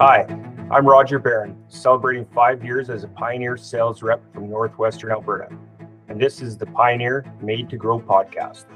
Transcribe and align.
Hi, 0.00 0.20
I'm 0.70 0.86
Roger 0.86 1.18
Barron, 1.18 1.60
celebrating 1.66 2.24
five 2.32 2.62
years 2.62 2.88
as 2.88 3.02
a 3.02 3.08
Pioneer 3.08 3.56
sales 3.56 4.00
rep 4.00 4.22
from 4.32 4.48
Northwestern 4.48 5.10
Alberta. 5.10 5.48
And 6.06 6.20
this 6.20 6.40
is 6.40 6.56
the 6.56 6.66
Pioneer 6.66 7.24
Made 7.42 7.68
to 7.70 7.76
Grow 7.76 7.98
podcast. 7.98 8.66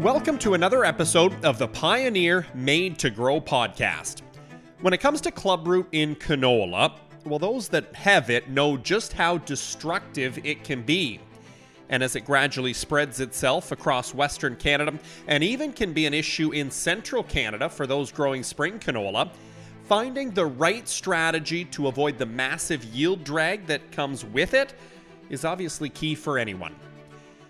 Welcome 0.00 0.36
to 0.38 0.54
another 0.54 0.84
episode 0.84 1.44
of 1.44 1.58
the 1.58 1.68
Pioneer 1.68 2.44
Made 2.54 2.98
to 2.98 3.08
Grow 3.08 3.40
podcast. 3.40 4.22
When 4.80 4.92
it 4.92 4.98
comes 4.98 5.20
to 5.20 5.30
clubroot 5.30 5.86
in 5.92 6.16
canola, 6.16 6.98
well, 7.24 7.38
those 7.38 7.68
that 7.68 7.94
have 7.94 8.30
it 8.30 8.50
know 8.50 8.76
just 8.76 9.12
how 9.12 9.38
destructive 9.38 10.44
it 10.44 10.64
can 10.64 10.82
be. 10.82 11.20
And 11.88 12.02
as 12.02 12.16
it 12.16 12.24
gradually 12.24 12.72
spreads 12.72 13.20
itself 13.20 13.72
across 13.72 14.14
Western 14.14 14.56
Canada, 14.56 14.98
and 15.26 15.44
even 15.44 15.72
can 15.72 15.92
be 15.92 16.06
an 16.06 16.14
issue 16.14 16.52
in 16.52 16.70
central 16.70 17.22
Canada 17.22 17.68
for 17.68 17.86
those 17.86 18.10
growing 18.10 18.42
spring 18.42 18.78
canola, 18.78 19.30
finding 19.86 20.30
the 20.30 20.46
right 20.46 20.88
strategy 20.88 21.64
to 21.66 21.88
avoid 21.88 22.18
the 22.18 22.26
massive 22.26 22.84
yield 22.84 23.22
drag 23.22 23.66
that 23.66 23.92
comes 23.92 24.24
with 24.24 24.54
it 24.54 24.74
is 25.28 25.44
obviously 25.44 25.88
key 25.88 26.14
for 26.14 26.38
anyone. 26.38 26.74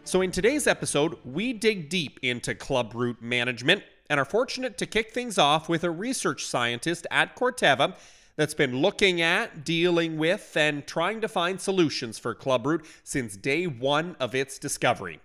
So, 0.05 0.21
in 0.21 0.31
today's 0.31 0.67
episode, 0.67 1.17
we 1.25 1.53
dig 1.53 1.89
deep 1.89 2.19
into 2.23 2.55
clubroot 2.55 3.23
management 3.23 3.83
and 4.11 4.21
are 4.21 4.25
fortunate 4.27 4.77
to 4.79 4.87
kick 4.87 5.13
things 5.13 5.39
off 5.39 5.69
with 5.69 5.85
a 5.85 5.91
research 5.91 6.45
scientist 6.45 7.07
at 7.11 7.35
Corteva 7.37 7.97
that's 8.37 8.55
been 8.55 8.79
looking 8.79 9.21
at, 9.21 9.65
dealing 9.65 10.19
with, 10.19 10.57
and 10.57 10.87
trying 10.87 11.21
to 11.21 11.29
find 11.29 11.61
solutions 11.61 12.19
for 12.19 12.35
clubroot 12.35 12.85
since 13.03 13.37
day 13.37 13.67
one 13.67 14.17
of 14.21 14.35
its 14.35 14.59
discovery. 14.59 15.21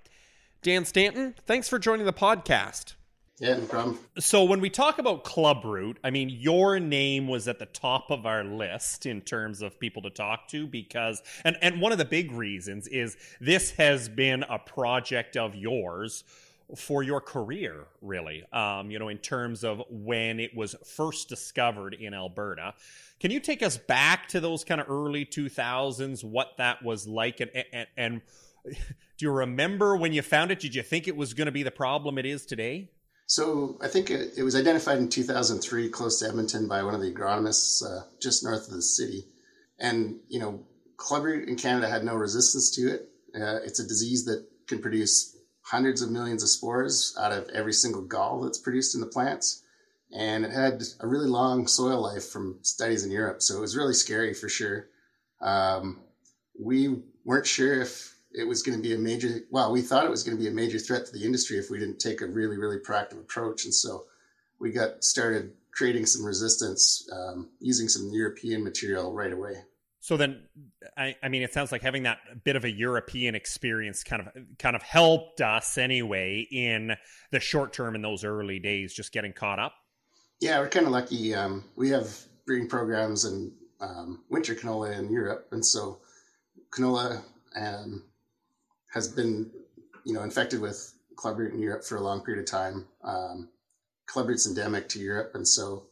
Dan 0.61 0.85
Stanton, 0.85 1.35
thanks 1.45 1.69
for 1.69 1.79
joining 1.79 2.05
the 2.05 2.13
podcast. 2.13 2.95
Yeah, 3.39 3.55
no 3.55 3.65
problem. 3.65 3.99
So 4.17 4.43
when 4.43 4.59
we 4.59 4.69
talk 4.69 4.99
about 4.99 5.23
Clubroot, 5.23 5.95
I 6.03 6.09
mean 6.09 6.29
your 6.29 6.77
name 6.79 7.27
was 7.27 7.47
at 7.47 7.57
the 7.57 7.67
top 7.67 8.11
of 8.11 8.25
our 8.25 8.43
list 8.43 9.05
in 9.05 9.21
terms 9.21 9.61
of 9.61 9.79
people 9.79 10.01
to 10.01 10.09
talk 10.09 10.49
to 10.49 10.67
because 10.67 11.23
and 11.45 11.55
and 11.61 11.79
one 11.79 11.93
of 11.93 11.97
the 11.97 12.05
big 12.05 12.33
reasons 12.33 12.87
is 12.89 13.15
this 13.39 13.71
has 13.71 14.09
been 14.09 14.43
a 14.49 14.59
project 14.59 15.37
of 15.37 15.55
yours 15.55 16.25
for 16.75 17.03
your 17.03 17.19
career 17.21 17.87
really 18.01 18.43
um, 18.53 18.91
you 18.91 18.99
know 18.99 19.07
in 19.07 19.17
terms 19.17 19.63
of 19.63 19.81
when 19.89 20.39
it 20.39 20.55
was 20.55 20.75
first 20.85 21.29
discovered 21.29 21.93
in 21.93 22.13
alberta 22.13 22.73
can 23.19 23.31
you 23.31 23.39
take 23.39 23.63
us 23.63 23.77
back 23.77 24.27
to 24.27 24.39
those 24.39 24.63
kind 24.63 24.79
of 24.79 24.89
early 24.89 25.25
2000s 25.25 26.23
what 26.23 26.49
that 26.57 26.83
was 26.83 27.07
like 27.07 27.39
and, 27.39 27.51
and, 27.73 27.87
and 27.97 28.21
do 28.65 29.25
you 29.25 29.31
remember 29.31 29.95
when 29.95 30.13
you 30.13 30.21
found 30.21 30.51
it 30.51 30.59
did 30.59 30.75
you 30.75 30.83
think 30.83 31.07
it 31.07 31.15
was 31.15 31.33
going 31.33 31.47
to 31.47 31.51
be 31.51 31.63
the 31.63 31.71
problem 31.71 32.17
it 32.17 32.25
is 32.25 32.45
today 32.45 32.89
so 33.29 33.77
I 33.79 33.87
think 33.87 34.09
it, 34.09 34.33
it, 34.37 34.41
was 34.41 34.55
identified 34.55 34.97
in 34.97 35.07
2003 35.07 35.89
close 35.89 36.17
to 36.17 36.27
Edmonton 36.27 36.67
by 36.67 36.81
one 36.81 36.95
of 36.95 36.99
the 36.99 37.13
agronomists 37.13 37.85
uh, 37.85 38.01
just 38.19 38.43
north 38.43 38.67
of 38.67 38.73
the 38.73 38.81
city. 38.81 39.23
And, 39.77 40.19
you 40.29 40.39
know, 40.39 40.65
clubroot 40.97 41.47
in 41.47 41.55
Canada 41.55 41.87
had 41.87 42.03
no 42.03 42.15
resistance 42.15 42.71
to 42.71 42.91
it. 42.91 43.09
Uh, 43.35 43.59
it's 43.63 43.79
a 43.79 43.87
disease 43.87 44.25
that 44.25 44.43
can 44.65 44.81
produce 44.81 45.37
hundreds 45.69 46.01
of 46.01 46.09
millions 46.09 46.41
of 46.41 46.49
spores 46.49 47.15
out 47.19 47.31
of 47.31 47.47
every 47.49 47.73
single 47.73 48.01
gall 48.01 48.41
that's 48.41 48.57
produced 48.57 48.95
in 48.95 49.01
the 49.01 49.07
plants. 49.07 49.63
And 50.11 50.43
it 50.43 50.51
had 50.51 50.81
a 50.99 51.07
really 51.07 51.27
long 51.27 51.67
soil 51.67 52.01
life 52.01 52.25
from 52.25 52.57
studies 52.63 53.03
in 53.03 53.11
Europe. 53.11 53.43
So 53.43 53.57
it 53.57 53.61
was 53.61 53.77
really 53.77 53.93
scary 53.93 54.33
for 54.33 54.49
sure. 54.49 54.87
Um, 55.41 56.01
we 56.59 57.03
weren't 57.23 57.45
sure 57.45 57.81
if 57.81 58.15
it 58.31 58.47
was 58.47 58.63
going 58.63 58.77
to 58.77 58.81
be 58.81 58.93
a 58.93 58.97
major 58.97 59.41
well 59.49 59.71
we 59.71 59.81
thought 59.81 60.05
it 60.05 60.09
was 60.11 60.23
going 60.23 60.37
to 60.37 60.43
be 60.43 60.49
a 60.49 60.53
major 60.53 60.77
threat 60.77 61.05
to 61.05 61.11
the 61.11 61.25
industry 61.25 61.57
if 61.57 61.69
we 61.69 61.79
didn't 61.79 61.99
take 61.99 62.21
a 62.21 62.27
really 62.27 62.57
really 62.57 62.77
proactive 62.77 63.19
approach 63.19 63.65
and 63.65 63.73
so 63.73 64.05
we 64.59 64.71
got 64.71 65.03
started 65.03 65.53
creating 65.73 66.05
some 66.05 66.23
resistance 66.23 67.07
um, 67.11 67.49
using 67.59 67.87
some 67.87 68.09
european 68.11 68.63
material 68.63 69.13
right 69.13 69.33
away 69.33 69.63
so 69.99 70.17
then 70.17 70.43
I, 70.97 71.15
I 71.21 71.29
mean 71.29 71.41
it 71.41 71.53
sounds 71.53 71.71
like 71.71 71.81
having 71.81 72.03
that 72.03 72.19
bit 72.43 72.55
of 72.55 72.63
a 72.63 72.71
european 72.71 73.35
experience 73.35 74.03
kind 74.03 74.21
of 74.21 74.33
kind 74.57 74.75
of 74.75 74.81
helped 74.81 75.41
us 75.41 75.77
anyway 75.77 76.47
in 76.51 76.95
the 77.31 77.39
short 77.39 77.73
term 77.73 77.95
in 77.95 78.01
those 78.01 78.23
early 78.23 78.59
days 78.59 78.93
just 78.93 79.11
getting 79.11 79.33
caught 79.33 79.59
up 79.59 79.73
yeah 80.41 80.59
we're 80.59 80.69
kind 80.69 80.85
of 80.85 80.91
lucky 80.91 81.33
um, 81.35 81.63
we 81.75 81.89
have 81.89 82.09
breeding 82.45 82.67
programs 82.67 83.25
and 83.25 83.51
um, 83.81 84.23
winter 84.29 84.55
canola 84.55 84.97
in 84.97 85.11
europe 85.11 85.47
and 85.51 85.65
so 85.65 85.99
canola 86.71 87.21
um, 87.55 88.03
has 88.93 89.07
been, 89.07 89.51
you 90.05 90.13
know, 90.13 90.23
infected 90.23 90.61
with 90.61 90.93
clubroot 91.15 91.53
in 91.53 91.61
Europe 91.61 91.83
for 91.83 91.97
a 91.97 92.01
long 92.01 92.21
period 92.21 92.41
of 92.41 92.49
time. 92.49 92.87
Um, 93.03 93.49
clubroot's 94.07 94.47
endemic 94.47 94.89
to 94.89 94.99
Europe, 94.99 95.31
and 95.35 95.47
so 95.47 95.85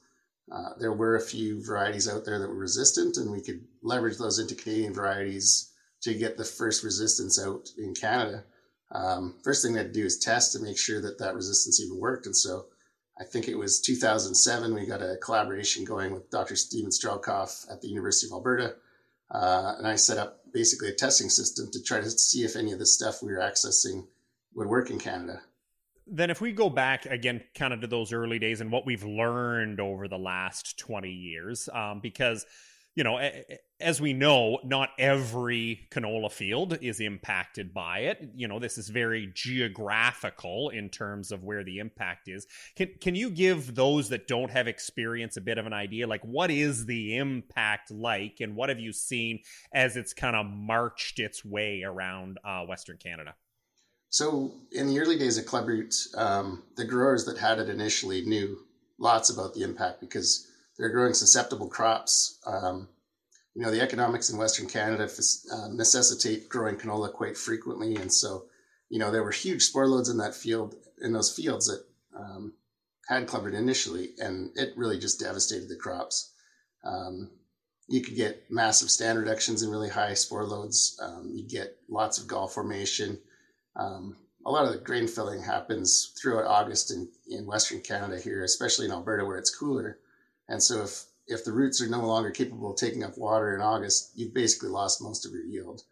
uh, 0.52 0.70
there 0.80 0.94
were 0.94 1.16
a 1.16 1.22
few 1.22 1.64
varieties 1.66 2.08
out 2.08 2.26
there 2.26 2.40
that 2.40 2.48
were 2.48 2.56
resistant, 2.56 3.18
and 3.18 3.32
we 3.32 3.42
could 3.42 3.66
leverage 3.82 4.18
those 4.18 4.40
into 4.40 4.56
Canadian 4.56 4.94
varieties 4.94 5.72
to 6.02 6.14
get 6.14 6.38
the 6.38 6.46
first 6.46 6.84
resistance 6.84 7.42
out 7.42 7.70
in 7.78 7.94
Canada. 7.94 8.44
Um, 8.92 9.36
first 9.44 9.64
thing 9.64 9.74
they'd 9.74 9.92
do 9.92 10.06
is 10.06 10.18
test 10.18 10.54
to 10.54 10.60
make 10.60 10.78
sure 10.78 11.02
that 11.02 11.20
that 11.20 11.36
resistance 11.36 11.82
even 11.82 12.00
worked, 12.00 12.26
and 12.26 12.36
so 12.36 12.68
I 13.20 13.24
think 13.26 13.48
it 13.48 13.56
was 13.56 13.82
2007 13.82 14.74
we 14.74 14.86
got 14.86 15.02
a 15.02 15.18
collaboration 15.22 15.84
going 15.84 16.14
with 16.14 16.30
Dr. 16.30 16.56
Steven 16.56 16.92
Strelkov 16.92 17.70
at 17.72 17.82
the 17.82 17.88
University 17.88 18.28
of 18.28 18.34
Alberta 18.34 18.76
uh, 19.30 19.76
and 19.78 19.88
I 19.88 19.96
set 19.96 20.18
up 20.18 20.42
basically 20.54 20.90
a 20.90 20.94
testing 20.94 21.30
system 21.30 21.70
to 21.72 21.82
try 21.82 22.00
to 22.00 22.10
see 22.10 22.44
if 22.44 22.56
any 22.56 22.72
of 22.72 22.80
the 22.80 22.86
stuff 22.86 23.22
we 23.22 23.32
were 23.32 23.40
accessing 23.40 24.08
would 24.56 24.68
work 24.68 24.90
in 24.90 25.00
Canada. 25.00 25.42
Then, 26.10 26.30
if 26.30 26.42
we 26.42 26.52
go 26.52 26.70
back 26.70 27.06
again, 27.06 27.44
kind 27.56 27.74
of 27.74 27.82
to 27.82 27.88
those 27.88 28.14
early 28.14 28.40
days 28.40 28.62
and 28.62 28.72
what 28.72 28.86
we've 28.86 29.04
learned 29.04 29.80
over 29.80 30.08
the 30.08 30.18
last 30.18 30.80
20 30.80 31.10
years, 31.10 31.70
um, 31.74 32.00
because 32.00 32.46
you 32.98 33.04
know, 33.04 33.20
as 33.80 34.02
we 34.02 34.14
know, 34.14 34.58
not 34.64 34.90
every 34.98 35.88
canola 35.92 36.32
field 36.32 36.80
is 36.82 37.00
impacted 37.00 37.72
by 37.72 38.00
it. 38.00 38.32
You 38.36 38.48
know, 38.48 38.58
this 38.58 38.80
is 38.80 38.90
very 38.90 39.32
geographical 39.36 40.70
in 40.70 40.90
terms 40.90 41.32
of 41.32 41.44
where 41.44 41.64
the 41.64 41.78
impact 41.78 42.28
is. 42.28 42.48
Can 42.76 42.90
can 43.00 43.14
you 43.14 43.30
give 43.30 43.76
those 43.76 44.10
that 44.10 44.28
don't 44.28 44.50
have 44.50 44.68
experience 44.68 45.38
a 45.38 45.42
bit 45.42 45.60
of 45.60 45.68
an 45.68 45.74
idea 45.74 46.08
like 46.08 46.24
what 46.24 46.50
is 46.50 46.88
the 46.88 47.18
impact 47.18 47.92
like 47.92 48.38
and 48.42 48.56
what 48.56 48.70
have 48.70 48.80
you 48.80 48.92
seen 48.92 49.42
as 49.72 49.96
it's 49.96 50.14
kind 50.14 50.36
of 50.36 50.48
marched 50.48 51.20
its 51.20 51.46
way 51.46 51.84
around 51.84 52.40
uh, 52.44 52.64
Western 52.66 52.98
Canada? 52.98 53.36
So, 54.10 54.54
in 54.72 54.88
the 54.88 55.00
early 55.00 55.18
days 55.18 55.38
of 55.38 55.46
Clubroot, 55.46 55.94
um, 56.18 56.64
the 56.76 56.86
growers 56.86 57.26
that 57.26 57.38
had 57.38 57.60
it 57.60 57.70
initially 57.70 58.22
knew 58.26 58.60
lots 58.98 59.30
about 59.30 59.54
the 59.54 59.64
impact 59.64 60.00
because 60.00 60.48
they're 60.78 60.90
growing 60.90 61.14
susceptible 61.14 61.68
crops. 61.68 62.40
Um, 62.46 62.88
you 63.54 63.64
know, 63.64 63.72
the 63.72 63.82
economics 63.82 64.30
in 64.30 64.38
Western 64.38 64.68
Canada 64.68 65.10
uh, 65.52 65.68
necessitate 65.70 66.48
growing 66.48 66.78
canola 66.78 67.12
quite 67.12 67.38
frequently, 67.38 67.96
and 67.96 68.14
so 68.14 68.46
you 68.90 69.00
know 69.00 69.12
there 69.12 69.24
were 69.24 69.32
huge 69.32 69.64
spore 69.64 69.88
loads 69.88 70.10
in 70.10 70.18
that 70.18 70.36
field 70.36 70.76
in 71.02 71.12
those 71.12 71.34
fields 71.36 71.68
that 71.68 71.84
um, 72.18 72.54
had 73.08 73.28
clubroot 73.28 73.56
initially, 73.56 74.12
and 74.20 74.52
it 74.56 74.74
really 74.78 75.00
just 75.00 75.20
devastated 75.20 75.70
the 75.70 75.76
crops. 75.76 76.34
Um, 76.84 77.32
you 77.88 78.02
could 78.02 78.16
get 78.16 78.44
massive 78.50 78.90
stand 78.92 79.18
reductions 79.18 79.64
in 79.64 79.72
really 79.72 79.90
high 79.90 80.14
spore 80.14 80.46
loads. 80.46 81.00
Um, 81.02 81.32
you 81.34 81.48
get 81.48 81.78
lots 81.90 82.20
of 82.20 82.28
gall 82.28 82.48
formation. 82.48 83.20
Um, 83.78 84.18
a 84.46 84.52
lot 84.52 84.66
of 84.66 84.72
the 84.72 84.80
grain 84.80 85.08
filling 85.08 85.42
happens 85.42 86.14
throughout 86.20 86.46
August 86.46 86.92
in, 86.92 87.10
in 87.30 87.46
Western 87.46 87.82
Canada 87.82 88.20
here, 88.20 88.44
especially 88.44 88.86
in 88.86 88.92
Alberta 88.92 89.26
where 89.26 89.38
it's 89.38 89.56
cooler. 89.56 90.00
And 90.50 90.62
so 90.62 90.84
if 90.84 91.04
if 91.30 91.44
the 91.44 91.52
roots 91.52 91.82
are 91.82 91.90
no 91.90 92.06
longer 92.06 92.32
capable 92.32 92.72
of 92.72 92.78
taking 92.78 93.04
up 93.04 93.18
water 93.18 93.54
in 93.54 93.62
August, 93.62 94.12
you've 94.16 94.34
basically 94.34 94.70
lost 94.70 95.02
most 95.02 95.26
of 95.26 95.34
your 95.34 95.44
yield. 95.44 95.84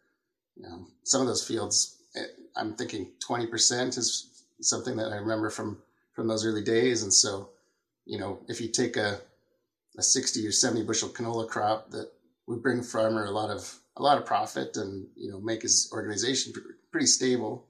You 0.55 0.63
know, 0.63 0.87
some 1.03 1.19
of 1.19 1.27
those 1.27 1.45
fields, 1.45 1.97
eh, 2.15 2.23
I'm 2.55 2.73
thinking 2.73 3.11
20% 3.27 3.97
is 3.97 4.45
something 4.61 4.95
that 4.95 5.11
I 5.11 5.17
remember 5.17 5.49
from 5.49 5.81
from 6.13 6.29
those 6.29 6.45
early 6.45 6.63
days. 6.63 7.03
And 7.03 7.13
so, 7.13 7.49
you 8.05 8.17
know, 8.17 8.39
if 8.47 8.61
you 8.61 8.69
take 8.69 8.95
a 8.95 9.19
a 9.97 10.03
60 10.03 10.45
or 10.47 10.51
70 10.51 10.83
bushel 10.83 11.09
canola 11.09 11.47
crop 11.47 11.91
that 11.91 12.11
would 12.47 12.61
bring 12.61 12.83
farmer 12.83 13.25
a 13.25 13.31
lot 13.31 13.49
of 13.49 13.79
a 13.97 14.01
lot 14.01 14.17
of 14.17 14.25
profit 14.25 14.75
and 14.77 15.07
you 15.15 15.31
know 15.31 15.39
make 15.39 15.61
his 15.61 15.89
organization 15.93 16.53
pretty 16.91 17.07
stable 17.07 17.65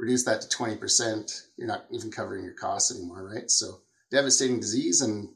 reduce 0.00 0.24
that 0.24 0.40
to 0.40 0.48
20% 0.48 1.42
you're 1.56 1.68
not 1.68 1.84
even 1.92 2.10
covering 2.10 2.44
your 2.44 2.54
costs 2.54 2.90
anymore 2.90 3.28
right 3.32 3.50
so 3.50 3.80
devastating 4.10 4.58
disease 4.58 5.00
and 5.00 5.28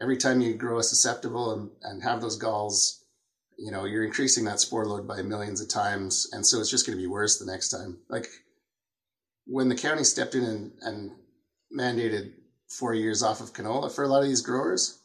every 0.00 0.16
time 0.16 0.40
you 0.40 0.54
grow 0.54 0.78
a 0.78 0.82
susceptible 0.82 1.52
and, 1.52 1.70
and 1.82 2.02
have 2.02 2.20
those 2.20 2.36
galls, 2.36 3.04
you 3.58 3.70
know, 3.70 3.84
you're 3.84 4.04
increasing 4.04 4.44
that 4.44 4.60
spore 4.60 4.86
load 4.86 5.06
by 5.06 5.22
millions 5.22 5.60
of 5.60 5.68
times. 5.68 6.28
And 6.32 6.46
so 6.46 6.58
it's 6.60 6.70
just 6.70 6.86
going 6.86 6.96
to 6.96 7.02
be 7.02 7.08
worse 7.08 7.38
the 7.38 7.50
next 7.50 7.68
time. 7.68 7.98
Like 8.08 8.26
when 9.46 9.68
the 9.68 9.74
county 9.74 10.04
stepped 10.04 10.34
in 10.34 10.44
and, 10.44 10.72
and 10.80 11.10
mandated 11.76 12.32
four 12.68 12.94
years 12.94 13.22
off 13.22 13.40
of 13.40 13.52
canola 13.52 13.94
for 13.94 14.04
a 14.04 14.08
lot 14.08 14.22
of 14.22 14.28
these 14.28 14.40
growers, 14.42 14.98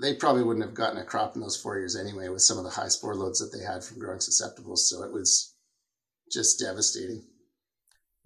they 0.00 0.14
probably 0.14 0.42
wouldn't 0.42 0.64
have 0.64 0.74
gotten 0.74 0.98
a 0.98 1.04
crop 1.04 1.34
in 1.34 1.40
those 1.40 1.56
four 1.56 1.78
years 1.78 1.96
anyway 1.96 2.28
with 2.28 2.42
some 2.42 2.58
of 2.58 2.64
the 2.64 2.70
high 2.70 2.88
spore 2.88 3.14
loads 3.14 3.38
that 3.38 3.56
they 3.56 3.64
had 3.64 3.82
from 3.82 3.98
growing 3.98 4.18
susceptibles. 4.18 4.78
So 4.78 5.02
it 5.02 5.12
was 5.12 5.54
just 6.30 6.60
devastating. 6.60 7.24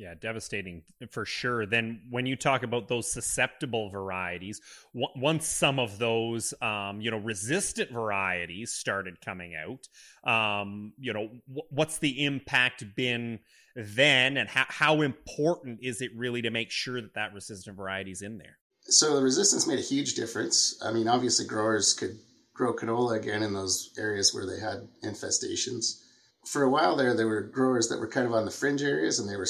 Yeah, 0.04 0.12
devastating 0.20 0.82
for 1.08 1.24
sure. 1.24 1.64
Then, 1.64 2.02
when 2.10 2.26
you 2.26 2.36
talk 2.36 2.62
about 2.62 2.88
those 2.88 3.10
susceptible 3.10 3.88
varieties, 3.88 4.60
w- 4.92 5.08
once 5.16 5.46
some 5.46 5.78
of 5.78 5.96
those, 5.96 6.52
um, 6.60 7.00
you 7.00 7.10
know, 7.10 7.16
resistant 7.16 7.90
varieties 7.90 8.70
started 8.70 9.22
coming 9.22 9.54
out, 9.54 9.88
um, 10.30 10.92
you 10.98 11.14
know, 11.14 11.28
w- 11.48 11.68
what's 11.70 11.96
the 11.96 12.22
impact 12.22 12.84
been 12.94 13.38
then, 13.74 14.36
and 14.36 14.46
how 14.46 14.66
how 14.68 15.00
important 15.00 15.78
is 15.80 16.02
it 16.02 16.10
really 16.14 16.42
to 16.42 16.50
make 16.50 16.70
sure 16.70 17.00
that 17.00 17.14
that 17.14 17.32
resistant 17.32 17.74
variety 17.74 18.10
is 18.10 18.20
in 18.20 18.36
there? 18.36 18.58
So 18.82 19.16
the 19.16 19.22
resistance 19.22 19.66
made 19.66 19.78
a 19.78 19.82
huge 19.82 20.16
difference. 20.16 20.78
I 20.84 20.92
mean, 20.92 21.08
obviously, 21.08 21.46
growers 21.46 21.94
could 21.94 22.18
grow 22.52 22.74
canola 22.74 23.18
again 23.18 23.42
in 23.42 23.54
those 23.54 23.94
areas 23.96 24.34
where 24.34 24.44
they 24.44 24.60
had 24.60 24.86
infestations. 25.02 26.02
For 26.44 26.62
a 26.62 26.68
while 26.68 26.94
there, 26.94 27.14
there 27.14 27.26
were 27.26 27.40
growers 27.40 27.88
that 27.88 27.98
were 27.98 28.06
kind 28.06 28.26
of 28.26 28.34
on 28.34 28.44
the 28.44 28.50
fringe 28.50 28.82
areas, 28.82 29.18
and 29.18 29.26
they 29.26 29.38
were 29.38 29.46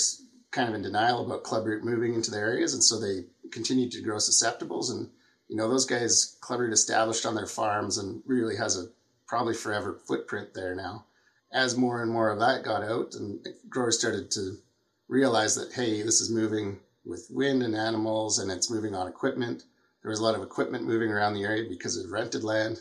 kind 0.55 0.69
of 0.69 0.75
in 0.75 0.83
denial 0.83 1.27
about 1.27 1.43
clubroot 1.43 1.83
moving 1.83 2.15
into 2.15 2.31
their 2.31 2.47
areas, 2.47 2.73
and 2.75 2.83
so 2.83 2.99
they 2.99 3.25
continued 3.51 3.91
to 3.93 4.01
grow 4.01 4.17
susceptibles. 4.17 4.91
And 4.91 5.11
you 5.49 5.57
know, 5.57 5.69
those 5.69 5.85
guys 5.85 6.37
clubroot 6.41 6.73
established 6.73 7.27
on 7.27 7.35
their 7.35 7.47
farms 7.47 7.99
and 7.99 8.23
really 8.25 8.57
has 8.57 8.79
a 8.79 8.87
probably 9.27 9.55
forever 9.55 9.99
footprint 10.07 10.55
there 10.55 10.75
now. 10.75 11.05
As 11.53 11.77
more 11.77 12.03
and 12.03 12.11
more 12.11 12.31
of 12.31 12.39
that 12.39 12.63
got 12.63 12.85
out, 12.85 13.15
and 13.15 13.47
growers 13.69 13.99
started 13.99 14.31
to 14.33 14.57
realize 15.09 15.57
that 15.57 15.73
hey, 15.73 16.03
this 16.03 16.21
is 16.21 16.31
moving 16.31 16.79
with 17.05 17.27
wind 17.31 17.63
and 17.63 17.75
animals, 17.75 18.39
and 18.39 18.51
it's 18.51 18.71
moving 18.71 18.95
on 18.95 19.09
equipment. 19.09 19.65
There 20.03 20.11
was 20.11 20.21
a 20.21 20.25
lot 20.25 20.37
of 20.37 20.43
equipment 20.43 20.85
moving 20.85 21.11
around 21.11 21.35
the 21.35 21.45
area 21.45 21.69
because 21.69 21.97
of 21.97 22.11
rented 22.11 22.45
land. 22.45 22.79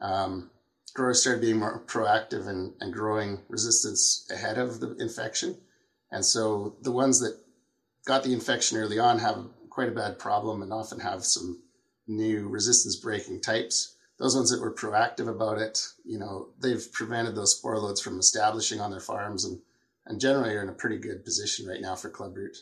Um, 0.00 0.50
growers 0.94 1.20
started 1.20 1.40
being 1.40 1.58
more 1.58 1.82
proactive 1.86 2.48
and, 2.48 2.72
and 2.80 2.92
growing 2.92 3.40
resistance 3.48 4.26
ahead 4.32 4.56
of 4.56 4.80
the 4.80 4.96
infection. 4.96 5.56
And 6.14 6.24
so 6.24 6.76
the 6.80 6.92
ones 6.92 7.18
that 7.20 7.36
got 8.06 8.22
the 8.22 8.32
infection 8.32 8.78
early 8.78 9.00
on 9.00 9.18
have 9.18 9.48
quite 9.68 9.88
a 9.88 9.92
bad 9.92 10.16
problem 10.16 10.62
and 10.62 10.72
often 10.72 11.00
have 11.00 11.24
some 11.24 11.60
new 12.06 12.48
resistance 12.48 12.94
breaking 12.94 13.40
types. 13.40 13.96
Those 14.20 14.36
ones 14.36 14.52
that 14.52 14.60
were 14.60 14.72
proactive 14.72 15.28
about 15.28 15.58
it, 15.58 15.84
you 16.04 16.20
know, 16.20 16.50
they've 16.60 16.92
prevented 16.92 17.34
those 17.34 17.58
spore 17.58 17.80
loads 17.80 18.00
from 18.00 18.20
establishing 18.20 18.80
on 18.80 18.92
their 18.92 19.00
farms 19.00 19.44
and, 19.44 19.60
and 20.06 20.20
generally 20.20 20.54
are 20.54 20.62
in 20.62 20.68
a 20.68 20.72
pretty 20.72 20.98
good 20.98 21.24
position 21.24 21.66
right 21.66 21.80
now 21.80 21.96
for 21.96 22.10
clubroot. 22.10 22.58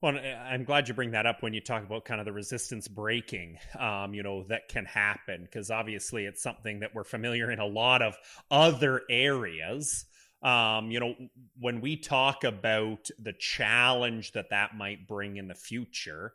Well, 0.00 0.16
I'm 0.16 0.64
glad 0.64 0.88
you 0.88 0.94
bring 0.94 1.10
that 1.10 1.26
up 1.26 1.42
when 1.42 1.52
you 1.52 1.60
talk 1.60 1.84
about 1.84 2.06
kind 2.06 2.18
of 2.18 2.24
the 2.24 2.32
resistance 2.32 2.88
breaking, 2.88 3.58
um, 3.78 4.14
you 4.14 4.22
know, 4.22 4.44
that 4.44 4.68
can 4.68 4.86
happen 4.86 5.42
because 5.42 5.70
obviously 5.70 6.24
it's 6.24 6.42
something 6.42 6.80
that 6.80 6.94
we're 6.94 7.04
familiar 7.04 7.50
in 7.50 7.58
a 7.58 7.66
lot 7.66 8.00
of 8.00 8.16
other 8.50 9.02
areas 9.10 10.06
um, 10.42 10.90
you 10.90 11.00
know, 11.00 11.14
when 11.58 11.80
we 11.80 11.96
talk 11.96 12.44
about 12.44 13.08
the 13.18 13.32
challenge 13.32 14.32
that 14.32 14.50
that 14.50 14.76
might 14.76 15.06
bring 15.06 15.36
in 15.36 15.48
the 15.48 15.54
future, 15.54 16.32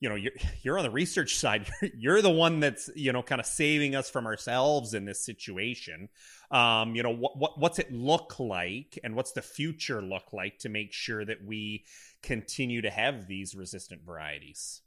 you 0.00 0.08
know, 0.08 0.14
you're 0.14 0.32
you're 0.62 0.78
on 0.78 0.84
the 0.84 0.90
research 0.90 1.36
side. 1.36 1.68
You're 1.96 2.22
the 2.22 2.30
one 2.30 2.60
that's 2.60 2.90
you 2.94 3.12
know 3.12 3.22
kind 3.22 3.40
of 3.40 3.46
saving 3.46 3.94
us 3.94 4.10
from 4.10 4.26
ourselves 4.26 4.94
in 4.94 5.04
this 5.04 5.24
situation. 5.24 6.08
Um, 6.50 6.94
you 6.94 7.02
know, 7.02 7.10
what, 7.10 7.38
what 7.38 7.58
what's 7.58 7.78
it 7.78 7.92
look 7.92 8.38
like, 8.38 8.98
and 9.02 9.14
what's 9.14 9.32
the 9.32 9.42
future 9.42 10.02
look 10.02 10.32
like 10.32 10.58
to 10.60 10.68
make 10.68 10.92
sure 10.92 11.24
that 11.24 11.44
we 11.44 11.84
continue 12.22 12.82
to 12.82 12.90
have 12.90 13.26
these 13.26 13.54
resistant 13.54 14.02
varieties? 14.04 14.82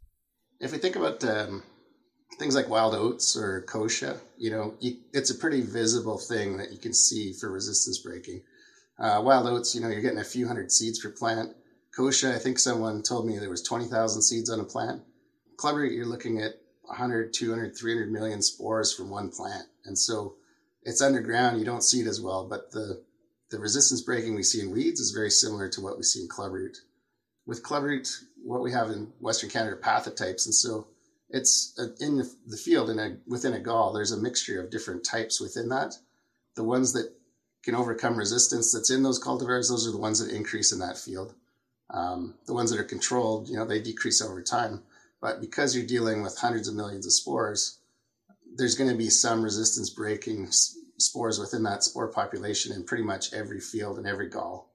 If 0.59 0.73
we 0.73 0.77
think 0.77 0.97
about 0.97 1.23
um, 1.23 1.63
things 2.37 2.55
like 2.55 2.69
wild 2.69 2.93
oats 2.93 3.35
or 3.35 3.63
kochia, 3.67 4.17
you 4.37 4.51
know, 4.51 4.75
you, 4.79 4.97
it's 5.13 5.29
a 5.29 5.35
pretty 5.35 5.61
visible 5.61 6.17
thing 6.17 6.57
that 6.57 6.71
you 6.71 6.77
can 6.77 6.93
see 6.93 7.33
for 7.33 7.51
resistance 7.51 7.97
breaking. 7.97 8.41
Uh, 8.99 9.21
wild 9.23 9.47
oats, 9.47 9.73
you 9.73 9.81
know, 9.81 9.87
you're 9.89 10.01
getting 10.01 10.19
a 10.19 10.23
few 10.23 10.47
hundred 10.47 10.71
seeds 10.71 10.99
per 10.99 11.09
plant. 11.09 11.55
Kochia, 11.97 12.35
I 12.35 12.39
think 12.39 12.59
someone 12.59 13.01
told 13.01 13.25
me 13.25 13.37
there 13.37 13.49
was 13.49 13.63
20,000 13.63 14.21
seeds 14.21 14.49
on 14.49 14.59
a 14.59 14.63
plant. 14.63 15.01
Clubroot, 15.57 15.95
you're 15.95 16.05
looking 16.05 16.41
at 16.41 16.53
100, 16.83 17.33
200, 17.33 17.75
300 17.75 18.11
million 18.11 18.41
spores 18.41 18.93
from 18.93 19.09
one 19.09 19.29
plant. 19.29 19.67
And 19.85 19.97
so 19.97 20.35
it's 20.83 21.01
underground. 21.01 21.59
You 21.59 21.65
don't 21.65 21.83
see 21.83 22.01
it 22.01 22.07
as 22.07 22.21
well, 22.21 22.47
but 22.47 22.71
the, 22.71 23.01
the 23.49 23.59
resistance 23.59 24.01
breaking 24.01 24.35
we 24.35 24.43
see 24.43 24.61
in 24.61 24.71
weeds 24.71 24.99
is 24.99 25.11
very 25.11 25.31
similar 25.31 25.67
to 25.69 25.81
what 25.81 25.97
we 25.97 26.03
see 26.03 26.21
in 26.21 26.27
clubroot. 26.27 26.77
With 27.45 27.63
clubroot, 27.63 28.23
what 28.43 28.61
we 28.61 28.71
have 28.71 28.89
in 28.89 29.11
Western 29.19 29.49
Canada 29.49 29.75
are 29.75 29.79
pathotypes. 29.79 30.45
And 30.45 30.53
so 30.53 30.87
it's 31.29 31.79
in 31.99 32.17
the 32.17 32.57
field 32.57 32.89
in 32.89 32.99
a, 32.99 33.17
within 33.27 33.53
a 33.53 33.59
gall, 33.59 33.93
there's 33.93 34.11
a 34.11 34.17
mixture 34.17 34.61
of 34.61 34.71
different 34.71 35.03
types 35.03 35.39
within 35.39 35.69
that. 35.69 35.95
The 36.55 36.63
ones 36.63 36.93
that 36.93 37.13
can 37.63 37.75
overcome 37.75 38.17
resistance 38.17 38.71
that's 38.71 38.89
in 38.89 39.03
those 39.03 39.23
cultivars, 39.23 39.69
those 39.69 39.87
are 39.87 39.91
the 39.91 39.97
ones 39.97 40.19
that 40.19 40.35
increase 40.35 40.71
in 40.71 40.79
that 40.79 40.97
field. 40.97 41.33
Um, 41.91 42.35
the 42.45 42.53
ones 42.53 42.71
that 42.71 42.79
are 42.79 42.85
controlled, 42.85 43.47
you 43.47 43.55
know, 43.55 43.65
they 43.65 43.81
decrease 43.81 44.21
over 44.21 44.41
time. 44.41 44.83
But 45.21 45.41
because 45.41 45.75
you're 45.75 45.85
dealing 45.85 46.21
with 46.21 46.37
hundreds 46.37 46.67
of 46.67 46.75
millions 46.75 47.05
of 47.05 47.13
spores, 47.13 47.79
there's 48.55 48.75
going 48.75 48.89
to 48.89 48.95
be 48.95 49.09
some 49.09 49.43
resistance 49.43 49.89
breaking 49.89 50.49
spores 50.97 51.39
within 51.39 51.63
that 51.63 51.83
spore 51.83 52.07
population 52.07 52.73
in 52.73 52.83
pretty 52.83 53.03
much 53.03 53.33
every 53.33 53.59
field 53.59 53.97
and 53.97 54.07
every 54.07 54.29
gall. 54.29 54.71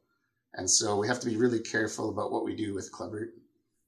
And 0.52 0.70
so 0.70 0.96
we 0.96 1.08
have 1.08 1.20
to 1.20 1.26
be 1.26 1.36
really 1.36 1.60
careful 1.60 2.10
about 2.10 2.30
what 2.30 2.44
we 2.44 2.54
do 2.54 2.74
with 2.74 2.92
clubroot. 2.92 3.30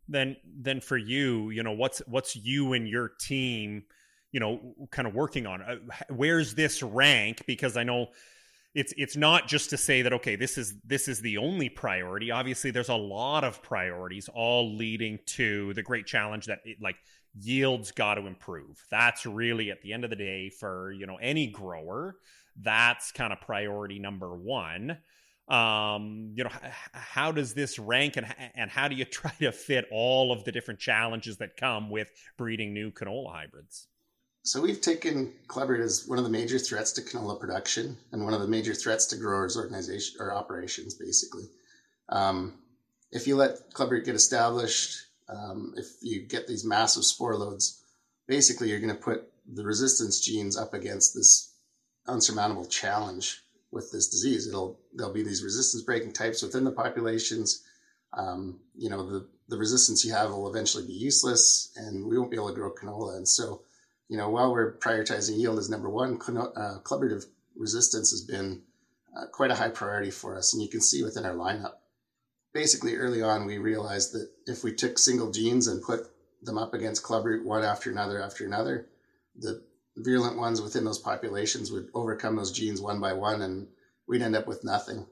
Then, 0.08 0.36
then 0.44 0.80
for 0.80 0.96
you, 0.96 1.50
you 1.50 1.62
know, 1.62 1.72
what's 1.72 1.98
what's 2.06 2.36
you 2.36 2.72
and 2.74 2.88
your 2.88 3.12
team, 3.20 3.84
you 4.32 4.40
know, 4.40 4.74
kind 4.90 5.08
of 5.08 5.14
working 5.14 5.46
on? 5.46 5.62
Uh, 5.62 5.76
where's 6.10 6.54
this 6.54 6.82
rank? 6.82 7.42
Because 7.46 7.76
I 7.76 7.82
know 7.82 8.08
it's 8.76 8.92
it's 8.98 9.16
not 9.16 9.48
just 9.48 9.70
to 9.70 9.76
say 9.76 10.02
that 10.02 10.12
okay 10.12 10.36
this 10.36 10.58
is 10.58 10.74
this 10.84 11.08
is 11.08 11.20
the 11.22 11.38
only 11.38 11.68
priority 11.68 12.30
obviously 12.30 12.70
there's 12.70 12.90
a 12.90 12.94
lot 12.94 13.42
of 13.42 13.62
priorities 13.62 14.28
all 14.34 14.76
leading 14.76 15.18
to 15.24 15.72
the 15.74 15.82
great 15.82 16.06
challenge 16.06 16.44
that 16.44 16.58
it, 16.64 16.76
like 16.80 16.96
yields 17.40 17.90
got 17.90 18.14
to 18.14 18.26
improve 18.26 18.84
that's 18.90 19.24
really 19.24 19.70
at 19.70 19.80
the 19.80 19.92
end 19.94 20.04
of 20.04 20.10
the 20.10 20.16
day 20.16 20.50
for 20.50 20.92
you 20.92 21.06
know 21.06 21.16
any 21.22 21.46
grower 21.46 22.16
that's 22.60 23.10
kind 23.12 23.32
of 23.32 23.40
priority 23.40 23.98
number 23.98 24.36
one 24.36 24.98
um 25.48 26.32
you 26.34 26.42
know 26.42 26.50
how 26.92 27.30
does 27.30 27.54
this 27.54 27.78
rank 27.78 28.16
and 28.16 28.26
and 28.54 28.70
how 28.70 28.88
do 28.88 28.96
you 28.96 29.04
try 29.20 29.32
to 29.38 29.52
fit 29.52 29.84
all 29.92 30.32
of 30.32 30.44
the 30.44 30.52
different 30.52 30.80
challenges 30.80 31.36
that 31.36 31.56
come 31.56 31.88
with 31.88 32.10
breeding 32.36 32.74
new 32.74 32.90
canola 32.90 33.32
hybrids 33.32 33.86
so 34.46 34.62
we've 34.62 34.80
taken 34.80 35.32
clubroot 35.48 35.80
as 35.80 36.06
one 36.06 36.18
of 36.18 36.24
the 36.24 36.30
major 36.30 36.56
threats 36.56 36.92
to 36.92 37.02
canola 37.02 37.38
production 37.40 37.96
and 38.12 38.22
one 38.22 38.32
of 38.32 38.40
the 38.40 38.46
major 38.46 38.74
threats 38.74 39.06
to 39.06 39.16
growers' 39.16 39.56
organization 39.56 40.20
or 40.20 40.32
operations, 40.32 40.94
basically. 40.94 41.48
Um, 42.10 42.60
if 43.10 43.26
you 43.26 43.34
let 43.34 43.72
clubroot 43.74 44.04
get 44.04 44.14
established, 44.14 45.02
um, 45.28 45.74
if 45.76 45.86
you 46.00 46.28
get 46.28 46.46
these 46.46 46.64
massive 46.64 47.04
spore 47.04 47.34
loads, 47.34 47.82
basically 48.28 48.70
you're 48.70 48.78
going 48.78 48.94
to 48.94 49.02
put 49.02 49.24
the 49.52 49.64
resistance 49.64 50.20
genes 50.20 50.56
up 50.56 50.74
against 50.74 51.12
this 51.12 51.52
unsurmountable 52.06 52.66
challenge 52.66 53.42
with 53.76 53.92
this 53.92 54.08
disease. 54.08 54.48
It'll 54.48 54.80
there'll 54.94 55.12
be 55.12 55.22
these 55.22 55.44
resistance 55.44 55.84
breaking 55.84 56.12
types 56.12 56.42
within 56.42 56.64
the 56.64 56.72
populations. 56.72 57.62
Um, 58.16 58.58
you 58.76 58.90
know 58.90 59.08
the 59.08 59.28
the 59.48 59.58
resistance 59.58 60.04
you 60.04 60.12
have 60.12 60.30
will 60.30 60.50
eventually 60.50 60.86
be 60.86 60.94
useless, 60.94 61.72
and 61.76 62.06
we 62.08 62.18
won't 62.18 62.32
be 62.32 62.36
able 62.36 62.48
to 62.48 62.54
grow 62.54 62.72
canola. 62.72 63.16
And 63.16 63.28
so 63.28 63.62
you 64.08 64.16
know, 64.16 64.30
while 64.30 64.52
we're 64.52 64.76
prioritizing 64.78 65.38
yield 65.38 65.58
as 65.58 65.68
number 65.68 65.90
one, 65.90 66.14
uh, 66.14 66.78
collaborative 66.84 67.24
resistance 67.56 68.10
has 68.10 68.22
been 68.22 68.62
uh, 69.16 69.26
quite 69.32 69.50
a 69.50 69.56
high 69.56 69.68
priority 69.68 70.10
for 70.10 70.36
us. 70.36 70.54
And 70.54 70.62
you 70.62 70.68
can 70.68 70.80
see 70.80 71.02
within 71.02 71.24
our 71.24 71.34
lineup. 71.34 71.74
Basically, 72.52 72.96
early 72.96 73.22
on, 73.22 73.46
we 73.46 73.58
realized 73.58 74.12
that 74.12 74.30
if 74.46 74.62
we 74.62 74.72
took 74.72 74.98
single 74.98 75.30
genes 75.30 75.66
and 75.66 75.82
put 75.82 76.06
them 76.42 76.56
up 76.56 76.72
against 76.72 77.02
clubroot 77.02 77.44
one 77.44 77.64
after 77.64 77.90
another 77.90 78.22
after 78.22 78.46
another, 78.46 78.86
the 79.34 79.62
virulent 79.96 80.36
ones 80.36 80.60
within 80.60 80.84
those 80.84 80.98
populations 80.98 81.72
would 81.72 81.88
overcome 81.94 82.36
those 82.36 82.52
genes 82.52 82.80
one 82.80 83.00
by 83.00 83.12
one, 83.12 83.42
and 83.42 83.68
we'd 84.06 84.22
end 84.22 84.36
up 84.36 84.46
with 84.46 84.64
nothing. 84.64 85.06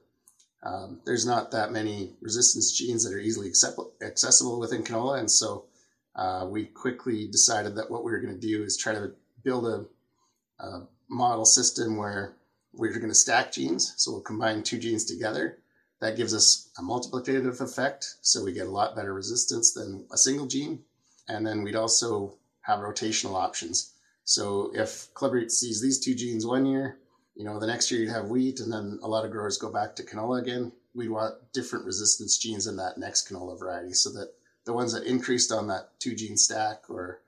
Um, 0.63 1.01
there's 1.05 1.27
not 1.27 1.51
that 1.51 1.73
many 1.73 2.15
resistance 2.21 2.73
genes 2.73 3.05
that 3.05 3.15
are 3.15 3.21
easily 3.21 3.49
accessible 3.49 4.59
within 4.59 4.83
canola, 4.83 5.19
and 5.19 5.31
so 5.31 5.67
uh, 6.15 6.47
we 6.49 6.67
quickly 6.67 7.29
decided 7.29 7.77
that 7.77 7.91
what 7.91 8.05
we 8.05 8.13
were 8.13 8.21
going 8.21 8.39
to 8.39 8.47
do 8.47 8.63
is 8.63 8.77
try 8.77 8.93
to 8.95 9.13
build 9.43 9.67
a, 9.67 10.65
a 10.65 10.87
model 11.09 11.45
system 11.45 11.97
where 11.97 12.35
we're 12.73 12.93
going 12.95 13.09
to 13.09 13.15
stack 13.15 13.53
genes. 13.53 13.95
So 13.97 14.13
we'll 14.13 14.21
combine 14.23 14.63
two 14.63 14.79
genes 14.79 15.05
together. 15.05 15.59
That 16.01 16.17
gives 16.17 16.35
us 16.35 16.69
a 16.79 16.83
multiplicative 16.83 17.61
effect. 17.61 18.17
So 18.21 18.45
we 18.45 18.53
get 18.53 18.67
a 18.67 18.71
lot 18.71 18.97
better 18.97 19.15
resistance 19.15 19.73
than 19.73 20.07
a 20.13 20.19
single 20.19 20.47
gene. 20.47 20.85
And 21.29 21.47
then 21.47 21.63
we'd 21.63 21.77
also 21.77 22.37
have 22.63 22.81
rotational 22.81 23.35
options. 23.35 23.94
So 24.25 24.71
if 24.75 25.13
clubroot 25.15 25.51
sees 25.51 25.81
these 25.81 26.01
two 26.01 26.15
genes 26.15 26.47
one 26.47 26.67
year, 26.67 26.99
you 27.35 27.45
know, 27.45 27.59
the 27.59 27.67
next 27.67 27.91
year 27.91 28.01
you'd 28.01 28.11
have 28.11 28.31
wheat, 28.31 28.61
and 28.61 28.73
then 28.73 28.99
a 29.03 29.09
lot 29.09 29.25
of 29.25 29.31
growers 29.31 29.59
go 29.59 29.71
back 29.71 29.97
to 29.97 30.03
canola 30.03 30.41
again. 30.41 30.73
We'd 30.95 31.11
want 31.11 31.35
different 31.53 31.85
resistance 31.85 32.39
genes 32.39 32.67
in 32.67 32.77
that 32.77 32.97
next 32.97 33.29
canola 33.29 33.59
variety 33.59 33.93
so 33.93 34.11
that 34.13 34.33
the 34.65 34.73
ones 34.73 34.93
that 34.93 35.05
increased 35.05 35.53
on 35.53 35.67
that 35.69 35.91
two 35.99 36.15
gene 36.15 36.37
stack 36.37 36.89
or 36.89 37.21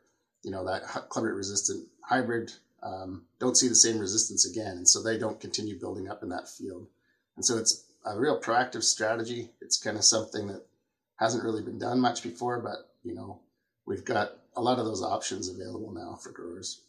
you 0.43 0.51
know 0.51 0.65
that 0.65 0.85
clubroot 1.11 1.37
resistant 1.37 1.89
hybrid 2.03 2.53
um, 2.83 3.25
don't 3.41 3.57
see 3.57 3.69
the 3.69 3.75
same 3.75 3.99
resistance 3.99 4.47
again, 4.47 4.77
and 4.77 4.89
so 4.89 5.03
they 5.03 5.19
don't 5.19 5.41
continue 5.41 5.79
building 5.79 6.09
up 6.09 6.23
in 6.23 6.29
that 6.31 6.49
field. 6.49 6.87
And 7.37 7.45
so 7.45 7.59
it's 7.59 7.85
a 8.05 8.19
real 8.19 8.41
proactive 8.41 8.85
strategy. 8.85 9.51
It's 9.61 9.77
kind 9.77 9.97
of 9.97 10.05
something 10.05 10.47
that 10.47 10.65
hasn't 11.17 11.45
really 11.45 11.63
been 11.63 11.79
done 11.79 12.01
much 12.01 12.23
before, 12.23 12.61
but 12.61 12.91
you 13.03 13.15
know, 13.15 13.41
we've 13.87 14.05
got 14.05 14.33
a 14.55 14.63
lot 14.63 14.79
of 14.79 14.87
those 14.87 15.03
options 15.03 15.49
available 15.49 15.93
now 15.93 16.15
for 16.15 16.31
growers. 16.31 16.83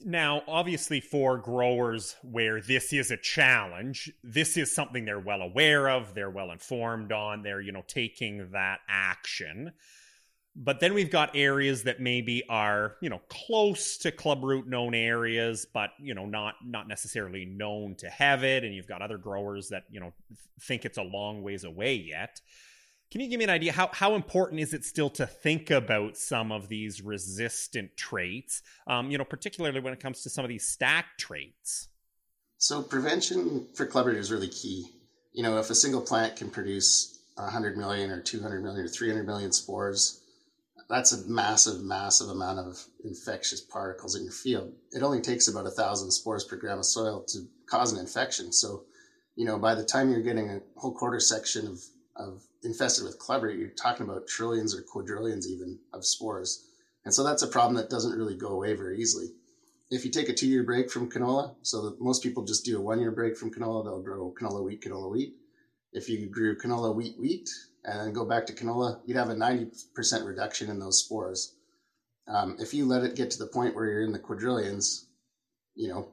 Now, 0.00 0.42
obviously, 0.48 1.00
for 1.00 1.38
growers 1.38 2.16
where 2.22 2.60
this 2.60 2.92
is 2.92 3.10
a 3.10 3.16
challenge, 3.16 4.10
this 4.22 4.56
is 4.56 4.74
something 4.74 5.04
they're 5.04 5.20
well 5.20 5.40
aware 5.40 5.88
of, 5.88 6.14
they're 6.14 6.30
well 6.30 6.50
informed 6.50 7.12
on, 7.12 7.42
they're, 7.42 7.60
you 7.60 7.72
know, 7.72 7.84
taking 7.86 8.50
that 8.50 8.80
action. 8.88 9.72
But 10.56 10.80
then 10.80 10.94
we've 10.94 11.10
got 11.10 11.34
areas 11.34 11.84
that 11.84 12.00
maybe 12.00 12.42
are, 12.48 12.96
you 13.00 13.08
know, 13.08 13.20
close 13.28 13.98
to 13.98 14.12
club 14.12 14.44
root 14.44 14.68
known 14.68 14.94
areas, 14.94 15.66
but, 15.72 15.90
you 15.98 16.14
know, 16.14 16.26
not 16.26 16.54
not 16.64 16.86
necessarily 16.86 17.44
known 17.44 17.94
to 17.96 18.08
have 18.08 18.44
it. 18.44 18.62
And 18.62 18.74
you've 18.74 18.86
got 18.86 19.02
other 19.02 19.18
growers 19.18 19.68
that, 19.70 19.84
you 19.90 20.00
know, 20.00 20.12
think 20.60 20.84
it's 20.84 20.98
a 20.98 21.02
long 21.02 21.42
ways 21.42 21.64
away 21.64 21.94
yet. 21.94 22.40
Can 23.10 23.20
you 23.20 23.28
give 23.28 23.38
me 23.38 23.44
an 23.44 23.50
idea 23.50 23.72
how 23.72 23.90
how 23.92 24.14
important 24.14 24.60
is 24.60 24.74
it 24.74 24.84
still 24.84 25.10
to 25.10 25.26
think 25.26 25.70
about 25.70 26.16
some 26.16 26.50
of 26.50 26.68
these 26.68 27.00
resistant 27.00 27.96
traits? 27.96 28.62
Um, 28.86 29.10
you 29.10 29.18
know, 29.18 29.24
particularly 29.24 29.80
when 29.80 29.92
it 29.92 30.00
comes 30.00 30.22
to 30.22 30.30
some 30.30 30.44
of 30.44 30.48
these 30.48 30.66
stack 30.66 31.16
traits. 31.18 31.88
So 32.58 32.82
prevention 32.82 33.66
for 33.74 33.86
clubroot 33.86 34.16
is 34.16 34.32
really 34.32 34.48
key. 34.48 34.86
You 35.32 35.42
know, 35.42 35.58
if 35.58 35.70
a 35.70 35.74
single 35.74 36.00
plant 36.00 36.36
can 36.36 36.50
produce 36.50 37.18
100 37.36 37.76
million 37.76 38.10
or 38.10 38.20
200 38.20 38.62
million 38.62 38.84
or 38.84 38.88
300 38.88 39.26
million 39.26 39.52
spores, 39.52 40.20
that's 40.88 41.12
a 41.12 41.28
massive, 41.28 41.82
massive 41.82 42.28
amount 42.28 42.58
of 42.58 42.84
infectious 43.04 43.60
particles 43.60 44.16
in 44.16 44.24
your 44.24 44.32
field. 44.32 44.72
It 44.92 45.02
only 45.02 45.20
takes 45.20 45.48
about 45.48 45.66
a 45.66 45.70
thousand 45.70 46.10
spores 46.10 46.44
per 46.44 46.56
gram 46.56 46.78
of 46.78 46.86
soil 46.86 47.24
to 47.28 47.46
cause 47.66 47.92
an 47.92 47.98
infection. 47.98 48.52
So, 48.52 48.84
you 49.34 49.44
know, 49.44 49.58
by 49.58 49.74
the 49.74 49.84
time 49.84 50.10
you're 50.10 50.22
getting 50.22 50.50
a 50.50 50.60
whole 50.76 50.94
quarter 50.94 51.20
section 51.20 51.66
of 51.66 51.80
of 52.16 52.42
infested 52.64 53.04
with 53.04 53.18
clubroot, 53.18 53.58
you're 53.58 53.68
talking 53.70 54.08
about 54.08 54.26
trillions 54.26 54.74
or 54.74 54.82
quadrillions 54.82 55.48
even 55.48 55.78
of 55.92 56.04
spores. 56.04 56.66
And 57.04 57.12
so 57.12 57.22
that's 57.22 57.42
a 57.42 57.48
problem 57.48 57.76
that 57.76 57.90
doesn't 57.90 58.16
really 58.16 58.36
go 58.36 58.48
away 58.48 58.74
very 58.74 58.98
easily. 58.98 59.26
If 59.90 60.04
you 60.04 60.10
take 60.10 60.28
a 60.28 60.34
two 60.34 60.48
year 60.48 60.62
break 60.62 60.90
from 60.90 61.10
canola, 61.10 61.54
so 61.62 61.96
most 62.00 62.22
people 62.22 62.44
just 62.44 62.64
do 62.64 62.78
a 62.78 62.82
one 62.82 63.00
year 63.00 63.10
break 63.10 63.36
from 63.36 63.52
canola, 63.52 63.84
they'll 63.84 64.02
grow 64.02 64.34
canola 64.40 64.64
wheat, 64.64 64.82
canola 64.82 65.10
wheat. 65.10 65.34
If 65.92 66.08
you 66.08 66.26
grew 66.28 66.56
canola 66.56 66.94
wheat, 66.94 67.18
wheat, 67.18 67.50
and 67.84 68.00
then 68.00 68.12
go 68.12 68.24
back 68.24 68.46
to 68.46 68.52
canola, 68.52 69.00
you'd 69.04 69.16
have 69.16 69.30
a 69.30 69.34
90% 69.34 70.26
reduction 70.26 70.70
in 70.70 70.78
those 70.78 71.04
spores. 71.04 71.54
Um, 72.26 72.56
if 72.58 72.72
you 72.72 72.86
let 72.86 73.04
it 73.04 73.16
get 73.16 73.30
to 73.32 73.38
the 73.38 73.46
point 73.46 73.74
where 73.74 73.86
you're 73.86 74.02
in 74.02 74.12
the 74.12 74.18
quadrillions, 74.18 75.06
you 75.74 75.88
know, 75.88 76.08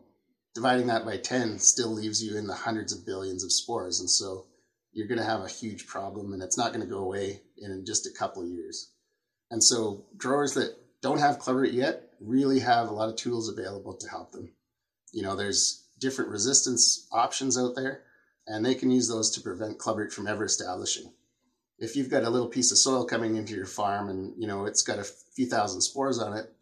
dividing 0.54 0.88
that 0.88 1.06
by 1.06 1.18
10 1.18 1.60
still 1.60 1.90
leaves 1.90 2.22
you 2.22 2.38
in 2.38 2.48
the 2.48 2.54
hundreds 2.54 2.92
of 2.92 3.06
billions 3.06 3.44
of 3.44 3.52
spores. 3.52 4.02
And 4.02 4.10
so 4.10 4.48
you're 4.94 5.08
going 5.08 5.20
to 5.20 5.26
have 5.26 5.42
a 5.42 5.48
huge 5.48 5.88
problem 5.88 6.34
and 6.34 6.44
it's 6.44 6.58
not 6.58 6.74
going 6.74 6.86
to 6.86 6.92
go 6.92 7.00
away 7.00 7.42
in 7.58 7.86
just 7.86 8.08
a 8.08 8.18
couple 8.18 8.44
of 8.44 8.50
years. 8.50 8.92
And 9.50 9.64
so 9.64 10.06
growers 10.18 10.54
that 10.56 10.76
don't 11.02 11.20
have 11.20 11.40
clubroot 11.40 11.74
yet 11.74 12.10
really 12.20 12.60
have 12.60 12.90
a 12.90 12.94
lot 12.94 13.10
of 13.10 13.16
tools 13.16 13.50
available 13.50 13.96
to 13.96 14.10
help 14.10 14.32
them. 14.32 14.54
You 15.14 15.24
know, 15.24 15.36
there's 15.36 15.88
different 16.00 16.32
resistance 16.32 17.08
options 17.12 17.58
out 17.58 17.76
there 17.76 18.04
and 18.48 18.66
they 18.66 18.76
can 18.76 18.92
use 18.92 19.08
those 19.08 19.32
to 19.32 19.42
prevent 19.42 19.80
clubroot 19.80 20.12
from 20.12 20.28
ever 20.28 20.46
establishing. 20.46 21.14
If 21.80 21.96
you've 21.96 22.10
got 22.10 22.24
a 22.24 22.30
little 22.30 22.48
piece 22.48 22.72
of 22.72 22.78
soil 22.78 23.06
coming 23.06 23.38
into 23.38 23.56
your 23.56 23.66
farm 23.66 24.10
and, 24.10 24.34
you 24.38 24.48
know, 24.48 24.66
it's 24.66 24.84
got 24.84 25.00
a 25.00 25.08
few 25.36 25.48
thousand 25.48 25.82
spores 25.82 26.20
on 26.20 26.38
it, 26.38 26.54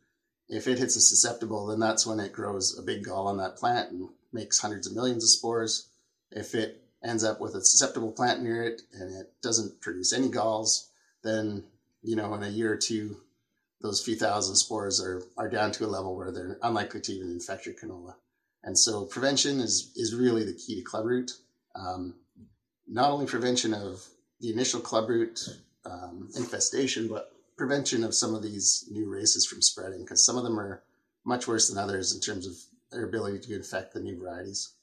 if 0.48 0.68
it 0.68 0.80
hits 0.80 0.96
a 0.96 1.02
susceptible, 1.02 1.68
then 1.68 1.80
that's 1.80 2.08
when 2.08 2.20
it 2.20 2.34
grows 2.34 2.78
a 2.78 2.82
big 2.82 3.04
gall 3.04 3.28
on 3.28 3.38
that 3.38 3.58
plant 3.58 3.92
and 3.92 4.10
makes 4.32 4.60
hundreds 4.60 4.88
of 4.88 4.96
millions 4.96 5.24
of 5.24 5.30
spores. 5.30 5.90
If 6.32 6.56
it 6.56 6.84
ends 7.04 7.24
up 7.24 7.40
with 7.40 7.56
a 7.56 7.64
susceptible 7.64 8.12
plant 8.12 8.42
near 8.42 8.64
it 8.64 8.82
and 8.94 9.16
it 9.16 9.32
doesn't 9.42 9.80
produce 9.82 10.14
any 10.14 10.30
galls, 10.30 10.90
then, 11.24 11.64
you 12.02 12.16
know, 12.16 12.34
in 12.34 12.44
a 12.44 12.50
year 12.50 12.74
or 12.74 12.78
two, 12.78 13.18
those 13.82 14.04
few 14.04 14.16
thousand 14.16 14.56
spores 14.56 15.02
are, 15.02 15.24
are 15.38 15.50
down 15.50 15.72
to 15.72 15.86
a 15.86 15.88
level 15.88 16.16
where 16.16 16.32
they're 16.32 16.58
unlikely 16.64 17.00
to 17.02 17.14
even 17.14 17.32
infect 17.32 17.66
your 17.66 17.76
canola. 17.76 18.16
And 18.64 18.78
so 18.78 19.06
prevention 19.06 19.60
is, 19.60 19.92
is 19.96 20.14
really 20.14 20.44
the 20.44 20.54
key 20.54 20.76
to 20.76 20.90
clubroot. 20.90 21.32
Um, 21.76 22.16
not 22.88 23.12
only 23.12 23.26
prevention 23.26 23.74
of 23.74 24.06
the 24.42 24.52
initial 24.52 24.82
clubroot 24.82 25.48
um, 25.86 26.30
infestation, 26.36 27.08
but 27.08 27.32
prevention 27.58 28.04
of 28.04 28.14
some 28.14 28.36
of 28.36 28.44
these 28.44 28.86
new 28.92 29.10
races 29.10 29.46
from 29.46 29.62
spreading, 29.62 30.02
because 30.02 30.26
some 30.26 30.38
of 30.38 30.44
them 30.44 30.60
are 30.60 30.84
much 31.26 31.48
worse 31.48 31.70
than 31.70 31.78
others 31.78 32.14
in 32.14 32.20
terms 32.20 32.48
of 32.48 32.54
their 32.92 33.06
ability 33.06 33.40
to 33.40 33.56
infect 33.56 33.94
the 33.94 34.00
new 34.00 34.20
varieties. 34.20 34.74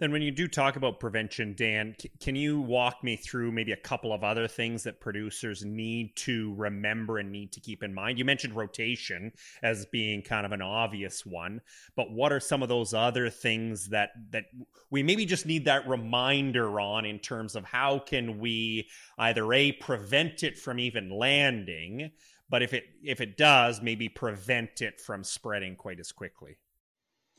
Then, 0.00 0.10
when 0.10 0.22
you 0.22 0.32
do 0.32 0.48
talk 0.48 0.74
about 0.74 0.98
prevention, 0.98 1.54
Dan, 1.56 1.94
can 2.20 2.34
you 2.34 2.60
walk 2.60 3.04
me 3.04 3.14
through 3.14 3.52
maybe 3.52 3.70
a 3.70 3.76
couple 3.76 4.12
of 4.12 4.24
other 4.24 4.48
things 4.48 4.82
that 4.82 5.00
producers 5.00 5.64
need 5.64 6.16
to 6.16 6.52
remember 6.56 7.18
and 7.18 7.30
need 7.30 7.52
to 7.52 7.60
keep 7.60 7.84
in 7.84 7.94
mind? 7.94 8.18
You 8.18 8.24
mentioned 8.24 8.56
rotation 8.56 9.30
as 9.62 9.86
being 9.86 10.20
kind 10.20 10.44
of 10.44 10.50
an 10.50 10.62
obvious 10.62 11.24
one, 11.24 11.60
but 11.94 12.10
what 12.10 12.32
are 12.32 12.40
some 12.40 12.60
of 12.60 12.68
those 12.68 12.92
other 12.92 13.30
things 13.30 13.88
that 13.90 14.10
that 14.30 14.46
we 14.90 15.04
maybe 15.04 15.24
just 15.26 15.46
need 15.46 15.66
that 15.66 15.86
reminder 15.88 16.80
on 16.80 17.04
in 17.04 17.20
terms 17.20 17.54
of 17.54 17.64
how 17.64 18.00
can 18.00 18.40
we 18.40 18.88
either 19.18 19.52
a 19.52 19.70
prevent 19.72 20.42
it 20.42 20.58
from 20.58 20.80
even 20.80 21.08
landing, 21.08 22.10
but 22.48 22.62
if 22.64 22.74
it 22.74 22.84
if 23.04 23.20
it 23.20 23.36
does, 23.36 23.80
maybe 23.80 24.08
prevent 24.08 24.82
it 24.82 25.00
from 25.00 25.22
spreading 25.22 25.76
quite 25.76 26.00
as 26.00 26.10
quickly. 26.10 26.56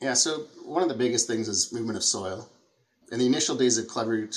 Yeah, 0.00 0.12
so 0.14 0.46
one 0.64 0.82
of 0.82 0.88
the 0.88 0.94
biggest 0.94 1.26
things 1.26 1.48
is 1.48 1.72
movement 1.72 1.96
of 1.96 2.04
soil. 2.04 2.50
In 3.10 3.18
the 3.18 3.26
initial 3.26 3.56
days 3.56 3.78
of 3.78 3.86
clubroot, 3.86 4.36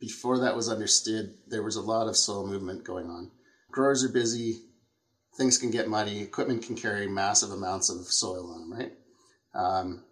before 0.00 0.38
that 0.40 0.56
was 0.56 0.68
understood, 0.68 1.34
there 1.46 1.62
was 1.62 1.76
a 1.76 1.82
lot 1.82 2.08
of 2.08 2.16
soil 2.16 2.46
movement 2.46 2.82
going 2.82 3.06
on. 3.06 3.30
Growers 3.70 4.02
are 4.02 4.08
busy, 4.08 4.62
things 5.36 5.58
can 5.58 5.70
get 5.70 5.88
muddy, 5.88 6.20
equipment 6.20 6.64
can 6.64 6.74
carry 6.74 7.06
massive 7.06 7.50
amounts 7.50 7.88
of 7.88 8.06
soil 8.06 8.52
on 8.52 8.60
them, 8.60 8.72
right? 8.72 8.92
Um, 9.54 10.04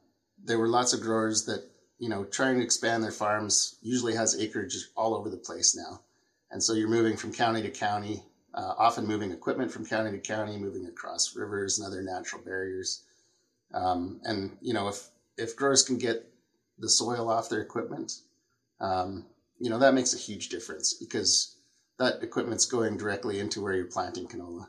there 0.45 0.59
were 0.59 0.69
lots 0.69 0.93
of 0.93 1.01
growers 1.01 1.45
that, 1.47 1.69
you 1.99 2.09
know, 2.09 2.25
trying 2.25 2.57
to 2.57 2.65
expand 2.65 3.03
their 3.03 3.11
farms 3.11 3.79
usually 3.83 4.15
has 4.15 4.41
acreage 4.41 4.77
all 4.97 5.15
over 5.15 5.29
the 5.29 5.37
place 5.37 5.77
now. 5.77 6.01
And 6.53 6.63
so 6.63 6.75
you're 6.75 6.89
moving 6.89 7.17
from 7.17 7.33
county 7.33 7.63
to 7.63 7.71
county, 7.71 8.23
uh, 8.55 8.75
often 8.79 9.07
moving 9.07 9.33
equipment 9.33 9.73
from 9.73 9.87
county 9.87 10.13
to 10.13 10.19
county, 10.19 10.57
moving 10.57 10.87
across 10.87 11.35
rivers 11.35 11.79
and 11.79 11.87
other 11.87 12.03
natural 12.03 12.43
barriers. 12.43 13.03
Um, 13.75 14.21
and 14.25 14.57
you 14.61 14.75
know, 14.75 14.89
if 14.89 15.09
if 15.37 15.57
growers 15.57 15.83
can 15.83 15.99
get 15.99 16.29
the 16.79 16.89
soil 16.89 17.31
off 17.31 17.49
their 17.49 17.61
equipment, 17.61 18.13
um, 18.81 19.27
you 19.59 19.71
know 19.71 19.79
that 19.79 19.95
makes 19.95 20.15
a 20.15 20.19
huge 20.19 20.49
difference 20.49 20.95
because 20.95 21.57
that 21.99 22.23
equipment's 22.23 22.67
going 22.67 22.97
directly 22.97 23.39
into 23.39 23.63
where 23.63 23.75
you're 23.75 23.87
planting 23.87 24.27
canola. 24.27 24.67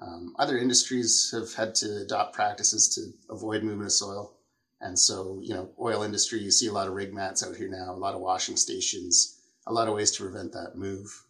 Um, 0.00 0.34
other 0.38 0.58
industries 0.58 1.30
have 1.32 1.54
had 1.54 1.74
to 1.76 2.02
adopt 2.02 2.34
practices 2.34 2.88
to 2.94 3.32
avoid 3.32 3.62
movement 3.62 3.86
of 3.86 3.92
soil, 3.92 4.34
and 4.80 4.98
so 4.98 5.38
you 5.42 5.54
know, 5.54 5.70
oil 5.80 6.02
industry, 6.02 6.40
you 6.40 6.50
see 6.50 6.66
a 6.66 6.72
lot 6.72 6.88
of 6.88 6.94
rig 6.94 7.14
mats 7.14 7.46
out 7.46 7.56
here 7.56 7.68
now, 7.68 7.92
a 7.92 7.96
lot 7.96 8.14
of 8.14 8.20
washing 8.20 8.56
stations, 8.56 9.38
a 9.66 9.72
lot 9.72 9.88
of 9.88 9.94
ways 9.94 10.10
to 10.12 10.22
prevent 10.22 10.52
that 10.52 10.76
move. 10.76 11.24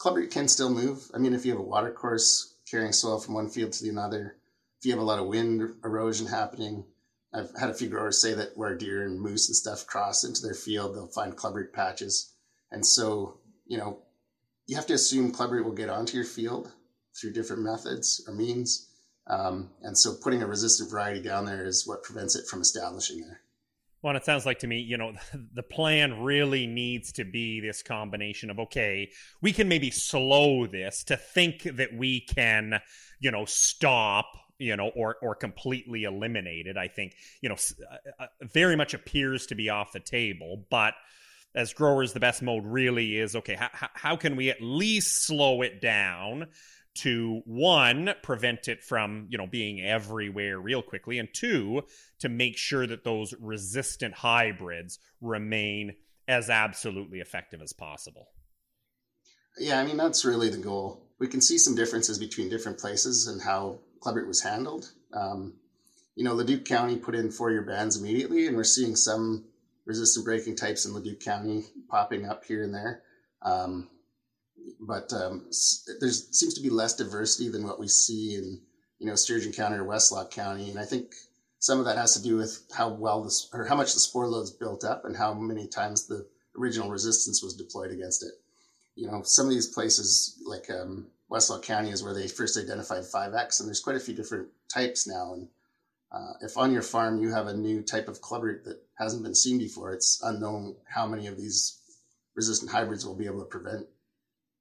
Clubroot 0.00 0.30
can 0.30 0.48
still 0.48 0.70
move. 0.70 1.10
I 1.14 1.18
mean, 1.18 1.34
if 1.34 1.44
you 1.44 1.52
have 1.52 1.60
a 1.60 1.64
water 1.64 1.92
course 1.92 2.54
carrying 2.70 2.92
soil 2.92 3.20
from 3.20 3.34
one 3.34 3.50
field 3.50 3.72
to 3.72 3.84
the 3.84 3.90
another, 3.90 4.36
if 4.80 4.86
you 4.86 4.92
have 4.92 5.00
a 5.00 5.04
lot 5.04 5.18
of 5.18 5.26
wind 5.26 5.74
erosion 5.84 6.26
happening, 6.26 6.84
I've 7.34 7.50
had 7.58 7.68
a 7.68 7.74
few 7.74 7.88
growers 7.88 8.20
say 8.20 8.32
that 8.32 8.56
where 8.56 8.74
deer 8.74 9.04
and 9.04 9.20
moose 9.20 9.48
and 9.48 9.56
stuff 9.56 9.86
cross 9.86 10.24
into 10.24 10.40
their 10.40 10.54
field, 10.54 10.94
they'll 10.94 11.06
find 11.06 11.36
clubroot 11.36 11.74
patches. 11.74 12.32
And 12.70 12.84
so, 12.84 13.40
you 13.66 13.76
know, 13.76 13.98
you 14.66 14.76
have 14.76 14.86
to 14.86 14.94
assume 14.94 15.32
clubroot 15.32 15.64
will 15.64 15.72
get 15.72 15.90
onto 15.90 16.16
your 16.16 16.24
field 16.24 16.72
through 17.20 17.34
different 17.34 17.62
methods 17.62 18.24
or 18.26 18.34
means. 18.34 18.88
Um, 19.26 19.70
and 19.82 19.96
so 19.96 20.14
putting 20.14 20.42
a 20.42 20.46
resistant 20.46 20.90
variety 20.90 21.20
down 21.20 21.44
there 21.44 21.66
is 21.66 21.86
what 21.86 22.02
prevents 22.02 22.34
it 22.34 22.46
from 22.46 22.62
establishing 22.62 23.20
there. 23.20 23.40
Well, 24.02 24.16
it 24.16 24.24
sounds 24.24 24.46
like 24.46 24.60
to 24.60 24.66
me, 24.66 24.78
you 24.78 24.96
know, 24.96 25.12
the 25.54 25.62
plan 25.62 26.22
really 26.22 26.66
needs 26.66 27.12
to 27.12 27.24
be 27.24 27.60
this 27.60 27.82
combination 27.82 28.48
of 28.48 28.58
okay, 28.58 29.10
we 29.42 29.52
can 29.52 29.68
maybe 29.68 29.90
slow 29.90 30.66
this 30.66 31.04
to 31.04 31.18
think 31.18 31.64
that 31.64 31.92
we 31.92 32.22
can, 32.22 32.80
you 33.20 33.30
know, 33.30 33.44
stop 33.44 34.26
you 34.60 34.76
know, 34.76 34.90
or 34.94 35.16
or 35.22 35.34
completely 35.34 36.04
eliminated. 36.04 36.76
I 36.76 36.88
think 36.88 37.14
you 37.40 37.48
know 37.48 37.56
uh, 37.90 38.24
uh, 38.24 38.26
very 38.42 38.76
much 38.76 38.94
appears 38.94 39.46
to 39.46 39.54
be 39.54 39.70
off 39.70 39.92
the 39.92 40.00
table, 40.00 40.66
but 40.70 40.94
as 41.54 41.72
growers, 41.72 42.12
the 42.12 42.20
best 42.20 42.42
mode 42.42 42.64
really 42.64 43.18
is 43.18 43.34
okay. 43.34 43.54
How, 43.54 43.88
how 43.94 44.16
can 44.16 44.36
we 44.36 44.50
at 44.50 44.60
least 44.60 45.26
slow 45.26 45.62
it 45.62 45.80
down 45.80 46.46
to 46.92 47.40
one 47.44 48.10
prevent 48.22 48.68
it 48.68 48.82
from 48.82 49.26
you 49.30 49.38
know 49.38 49.46
being 49.46 49.80
everywhere 49.80 50.60
real 50.60 50.82
quickly, 50.82 51.18
and 51.18 51.28
two 51.32 51.82
to 52.20 52.28
make 52.28 52.56
sure 52.56 52.86
that 52.86 53.04
those 53.04 53.34
resistant 53.40 54.14
hybrids 54.14 54.98
remain 55.20 55.94
as 56.28 56.50
absolutely 56.50 57.20
effective 57.20 57.62
as 57.62 57.72
possible. 57.72 58.28
Yeah, 59.58 59.80
I 59.80 59.86
mean 59.86 59.96
that's 59.96 60.24
really 60.24 60.48
the 60.48 60.58
goal. 60.58 61.06
We 61.18 61.28
can 61.28 61.40
see 61.40 61.58
some 61.58 61.74
differences 61.74 62.18
between 62.18 62.48
different 62.48 62.78
places 62.78 63.26
and 63.26 63.42
how 63.42 63.78
clubroot 64.00 64.26
was 64.26 64.42
handled. 64.42 64.90
Um, 65.12 65.54
you 66.16 66.24
know, 66.24 66.34
Leduc 66.34 66.64
County 66.64 66.96
put 66.96 67.14
in 67.14 67.30
four-year 67.30 67.62
bans 67.62 67.96
immediately, 67.96 68.46
and 68.46 68.56
we're 68.56 68.64
seeing 68.64 68.96
some 68.96 69.44
resistant 69.86 70.24
breaking 70.24 70.56
types 70.56 70.84
in 70.84 70.94
Leduc 70.94 71.20
County 71.20 71.64
popping 71.88 72.26
up 72.26 72.44
here 72.44 72.62
and 72.62 72.74
there. 72.74 73.02
Um, 73.42 73.88
but 74.80 75.12
um, 75.12 75.46
there 76.00 76.10
seems 76.10 76.54
to 76.54 76.62
be 76.62 76.70
less 76.70 76.94
diversity 76.94 77.48
than 77.48 77.64
what 77.64 77.80
we 77.80 77.88
see 77.88 78.34
in 78.34 78.60
you 78.98 79.06
know 79.06 79.14
Sturgeon 79.14 79.52
County 79.52 79.76
or 79.76 79.84
Westlock 79.84 80.30
County, 80.30 80.70
and 80.70 80.78
I 80.78 80.84
think 80.84 81.12
some 81.58 81.78
of 81.78 81.84
that 81.86 81.98
has 81.98 82.14
to 82.14 82.22
do 82.22 82.36
with 82.36 82.62
how 82.74 82.88
well 82.90 83.22
this 83.22 83.48
or 83.52 83.64
how 83.64 83.76
much 83.76 83.94
the 83.94 84.00
spore 84.00 84.28
load's 84.28 84.50
built 84.50 84.84
up 84.84 85.04
and 85.04 85.16
how 85.16 85.34
many 85.34 85.66
times 85.66 86.06
the 86.06 86.26
original 86.58 86.90
resistance 86.90 87.42
was 87.42 87.54
deployed 87.54 87.90
against 87.90 88.22
it. 88.22 88.32
You 89.00 89.06
know, 89.06 89.22
some 89.22 89.46
of 89.46 89.50
these 89.50 89.66
places 89.66 90.38
like 90.44 90.68
um, 90.68 91.06
Westlock 91.30 91.62
County 91.62 91.88
is 91.88 92.02
where 92.02 92.12
they 92.12 92.28
first 92.28 92.58
identified 92.58 93.02
5X, 93.04 93.58
and 93.58 93.66
there's 93.66 93.80
quite 93.80 93.96
a 93.96 94.00
few 94.00 94.14
different 94.14 94.48
types 94.68 95.06
now. 95.06 95.32
And 95.32 95.48
uh, 96.12 96.34
if 96.42 96.58
on 96.58 96.70
your 96.70 96.82
farm 96.82 97.18
you 97.18 97.32
have 97.32 97.46
a 97.46 97.56
new 97.56 97.80
type 97.80 98.08
of 98.08 98.20
clubroot 98.20 98.64
that 98.64 98.82
hasn't 98.98 99.22
been 99.22 99.34
seen 99.34 99.56
before, 99.56 99.94
it's 99.94 100.20
unknown 100.22 100.76
how 100.86 101.06
many 101.06 101.28
of 101.28 101.38
these 101.38 101.80
resistant 102.34 102.70
hybrids 102.70 103.06
will 103.06 103.14
be 103.14 103.24
able 103.24 103.40
to 103.40 103.46
prevent, 103.46 103.86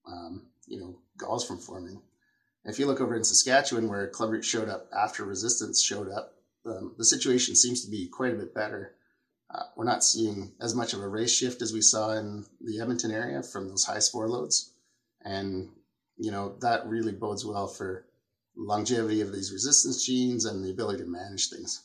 um, 0.08 0.44
you 0.68 0.80
know, 0.80 0.96
galls 1.18 1.46
from 1.46 1.58
forming. 1.58 2.02
if 2.64 2.80
you 2.80 2.86
look 2.86 3.02
over 3.02 3.18
in 3.18 3.26
Saskatchewan, 3.26 3.90
where 3.90 4.10
clubroot 4.10 4.46
showed 4.46 4.70
up 4.70 4.88
after 4.98 5.26
resistance 5.26 5.84
showed 5.84 6.10
up, 6.10 6.36
um, 6.66 6.96
the 6.98 7.04
situation 7.04 7.58
seems 7.58 7.84
to 7.84 7.92
be 7.92 8.08
quite 8.08 8.32
a 8.32 8.38
bit 8.38 8.56
better. 8.56 8.94
Uh, 9.54 9.64
we're 9.76 9.86
not 9.86 10.04
seeing 10.04 10.52
as 10.62 10.76
much 10.76 10.94
of 10.94 11.02
a 11.02 11.08
race 11.08 11.34
shift 11.34 11.62
as 11.62 11.74
we 11.74 11.82
saw 11.82 12.12
in 12.12 12.46
the 12.62 12.80
Edmonton 12.80 13.12
area 13.12 13.42
from 13.42 13.68
those 13.68 13.84
high 13.84 14.00
spore 14.00 14.30
loads. 14.30 14.74
And, 15.24 15.70
you 16.18 16.32
know, 16.32 16.56
that 16.62 16.88
really 16.88 17.12
bodes 17.12 17.46
well 17.46 17.68
for 17.68 18.06
longevity 18.56 19.22
of 19.22 19.32
these 19.32 19.52
resistance 19.52 20.06
genes 20.06 20.46
and 20.46 20.64
the 20.64 20.72
ability 20.72 21.04
to 21.04 21.10
manage 21.10 21.50
things. 21.50 21.84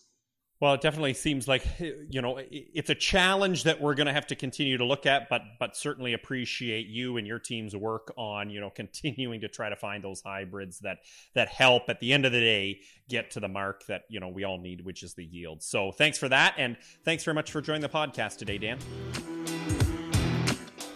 Well, 0.60 0.74
it 0.74 0.80
definitely 0.80 1.14
seems 1.14 1.48
like 1.48 1.66
you 1.78 2.22
know 2.22 2.40
it's 2.48 2.88
a 2.88 2.94
challenge 2.94 3.64
that 3.64 3.80
we're 3.80 3.94
going 3.94 4.06
to 4.06 4.12
have 4.12 4.28
to 4.28 4.36
continue 4.36 4.78
to 4.78 4.84
look 4.84 5.04
at, 5.04 5.28
but 5.28 5.42
but 5.58 5.76
certainly 5.76 6.12
appreciate 6.14 6.86
you 6.86 7.16
and 7.16 7.26
your 7.26 7.40
team's 7.40 7.74
work 7.74 8.12
on 8.16 8.50
you 8.50 8.60
know 8.60 8.70
continuing 8.74 9.40
to 9.40 9.48
try 9.48 9.68
to 9.68 9.76
find 9.76 10.04
those 10.04 10.22
hybrids 10.22 10.78
that 10.80 10.98
that 11.34 11.48
help 11.48 11.88
at 11.88 11.98
the 12.00 12.12
end 12.12 12.24
of 12.24 12.32
the 12.32 12.40
day 12.40 12.80
get 13.08 13.32
to 13.32 13.40
the 13.40 13.48
mark 13.48 13.84
that 13.86 14.04
you 14.08 14.20
know 14.20 14.28
we 14.28 14.44
all 14.44 14.58
need, 14.58 14.84
which 14.84 15.02
is 15.02 15.14
the 15.14 15.24
yield. 15.24 15.62
So 15.62 15.90
thanks 15.90 16.18
for 16.18 16.28
that, 16.28 16.54
and 16.56 16.76
thanks 17.04 17.24
very 17.24 17.34
much 17.34 17.50
for 17.50 17.60
joining 17.60 17.82
the 17.82 17.88
podcast 17.88 18.38
today, 18.38 18.58
Dan. 18.58 18.78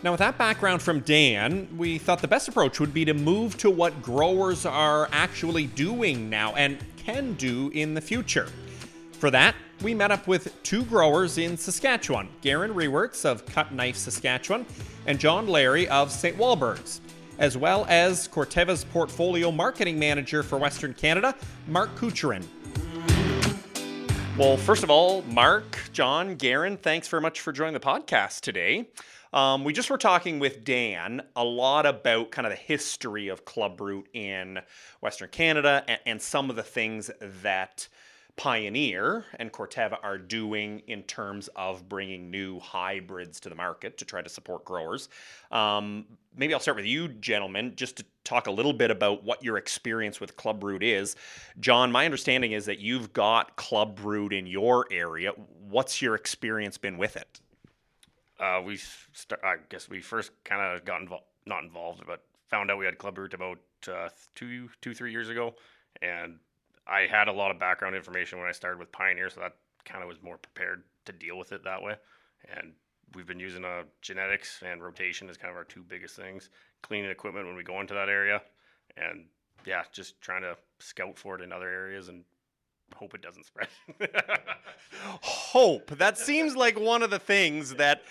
Now, 0.05 0.13
with 0.13 0.21
that 0.21 0.39
background 0.39 0.81
from 0.81 1.01
Dan, 1.01 1.69
we 1.77 1.99
thought 1.99 2.21
the 2.21 2.29
best 2.29 2.47
approach 2.47 2.79
would 2.79 2.95
be 2.95 3.05
to 3.05 3.15
move 3.15 3.57
to 3.59 3.69
what 3.69 4.01
growers 4.01 4.65
are 4.65 5.09
actually 5.11 5.67
doing 5.67 6.31
now 6.31 6.55
and 6.55 6.79
can 6.97 7.35
do 7.35 7.71
in 7.75 7.95
the 7.95 8.01
future. 8.01 8.47
For 9.19 9.33
that, 9.33 9.57
we 9.83 9.95
met 9.95 10.13
up 10.13 10.29
with 10.29 10.63
two 10.63 10.85
growers 10.85 11.39
in 11.39 11.57
Saskatchewan 11.57 12.29
Garan 12.41 12.73
Rewers 12.73 13.25
of 13.25 13.45
Cut 13.47 13.73
Knife, 13.73 13.97
Saskatchewan, 13.97 14.65
and 15.07 15.19
John 15.19 15.49
Larre 15.49 15.91
of 15.91 16.13
St. 16.13 16.37
Walburgs, 16.39 17.01
as 17.41 17.57
well 17.57 17.85
as 17.89 18.29
Corteva's 18.29 18.85
portfolio 18.85 19.51
marketing 19.51 19.99
manager 19.99 20.45
for 20.45 20.57
Western 20.57 20.95
Canada, 20.95 21.35
Mark 21.67 21.97
Kuchuran. 21.97 22.45
Well, 24.37 24.57
first 24.57 24.85
of 24.85 24.91
all, 24.91 25.23
Mark, 25.23 25.81
John, 25.93 26.37
Garan, 26.37 26.79
thanks 26.79 27.09
very 27.09 27.21
much 27.21 27.41
for 27.41 27.53
joining 27.53 27.75
the 27.75 27.81
podcast 27.81 28.43
today. 28.43 28.89
Um, 29.33 29.65
we 29.65 29.73
just 29.73 29.91
were 29.91 29.99
talking 29.99 30.39
with 30.39 30.63
Dan 30.63 31.23
a 31.35 31.43
lot 31.43 31.87
about 31.87 32.31
kind 32.31 32.47
of 32.47 32.53
the 32.53 32.57
history 32.57 33.27
of 33.27 33.45
clubroot 33.45 34.05
in 34.13 34.61
Western 35.01 35.29
Canada 35.31 35.83
and, 35.89 36.01
and 36.07 36.23
some 36.23 36.51
of 36.51 36.57
the 36.57 36.63
things 36.63 37.11
that 37.21 37.89
Pioneer 38.39 39.25
and 39.41 39.53
Corteva 39.53 39.99
are 40.03 40.17
doing 40.17 40.81
in 40.87 41.03
terms 41.03 41.49
of 41.57 41.89
bringing 41.89 42.31
new 42.31 42.61
hybrids 42.61 43.41
to 43.41 43.49
the 43.49 43.57
market 43.57 43.99
to 43.99 44.05
try 44.05 44.23
to 44.23 44.29
support 44.29 44.65
growers. 44.65 45.09
Um, 45.51 46.07
maybe 46.37 46.55
I'll 46.55 46.61
start 46.61 46.77
with 46.77 46.87
you, 46.87 47.09
gentlemen, 47.09 47.73
just 47.75 47.97
to 47.97 48.05
talk 48.23 48.47
a 48.47 48.51
little 48.53 48.73
bit 48.73 48.93
about 48.93 49.25
what 49.25 49.43
your 49.43 49.57
experience 49.57 50.21
with 50.21 50.37
club 50.37 50.61
Clubroot 50.61 50.83
is. 50.83 51.17
John, 51.59 51.91
my 51.91 52.05
understanding 52.05 52.53
is 52.53 52.65
that 52.67 52.79
you've 52.79 53.13
got 53.13 53.57
club 53.57 53.99
Clubroot 53.99 54.33
in 54.33 54.47
your 54.47 54.87
area. 54.91 55.33
What's 55.69 56.01
your 56.01 56.15
experience 56.15 56.79
been 56.79 56.97
with 56.97 57.17
it? 57.17 57.41
Uh, 58.39 58.63
we, 58.65 58.77
start, 59.13 59.41
I 59.43 59.57
guess, 59.69 59.89
we 59.89 60.01
first 60.01 60.31
kind 60.45 60.63
of 60.63 60.85
got 60.85 61.01
involved, 61.01 61.25
not 61.45 61.65
involved, 61.65 62.05
but 62.07 62.23
found 62.47 62.71
out 62.71 62.79
we 62.79 62.85
had 62.85 62.99
club 62.99 63.17
Clubroot 63.17 63.35
about 63.35 63.59
uh, 63.89 64.09
two, 64.37 64.69
two, 64.81 64.95
three 64.95 65.11
years 65.11 65.29
ago, 65.29 65.55
and 66.03 66.39
I 66.89 67.07
had 67.07 67.29
a 67.29 67.33
lot 67.33 67.51
of 67.51 67.59
background 67.59 67.95
information 67.95 68.39
when 68.39 68.49
I 68.49 68.53
started 68.53 68.79
with 68.79 68.91
Pioneer, 68.93 69.31
so 69.31 69.41
that 69.41 69.57
kind 69.85 70.03
of 70.03 70.09
was 70.09 70.23
more 70.23 70.39
prepared 70.39 70.85
to 71.05 71.13
deal 71.13 71.39
with 71.39 71.53
it 71.53 71.65
that 71.65 71.83
way. 71.83 71.95
And 72.57 72.73
we've 73.15 73.27
been 73.27 73.41
using 73.41 73.65
uh, 73.65 73.83
genetics 74.01 74.63
and 74.65 74.83
rotation 74.83 75.29
as 75.29 75.37
kind 75.37 75.51
of 75.51 75.57
our 75.57 75.65
two 75.65 75.83
biggest 75.83 76.17
things. 76.17 76.51
Cleaning 76.83 77.11
equipment 77.11 77.47
when 77.47 77.57
we 77.57 77.65
go 77.65 77.81
into 77.81 77.95
that 77.95 78.09
area, 78.09 78.41
and 78.97 79.25
yeah, 79.67 79.83
just 79.93 80.21
trying 80.21 80.43
to 80.43 80.57
scout 80.79 81.19
for 81.19 81.37
it 81.37 81.43
in 81.43 81.53
other 81.53 81.69
areas 81.69 82.09
and 82.09 82.25
hope 82.95 83.15
it 83.15 83.23
doesn't 83.23 83.45
spread. 83.45 83.69
hope 85.21 85.91
that 85.99 86.17
seems 86.17 86.57
like 86.57 86.79
one 86.79 87.03
of 87.03 87.11
the 87.11 87.19
things 87.19 87.75
that 87.75 88.03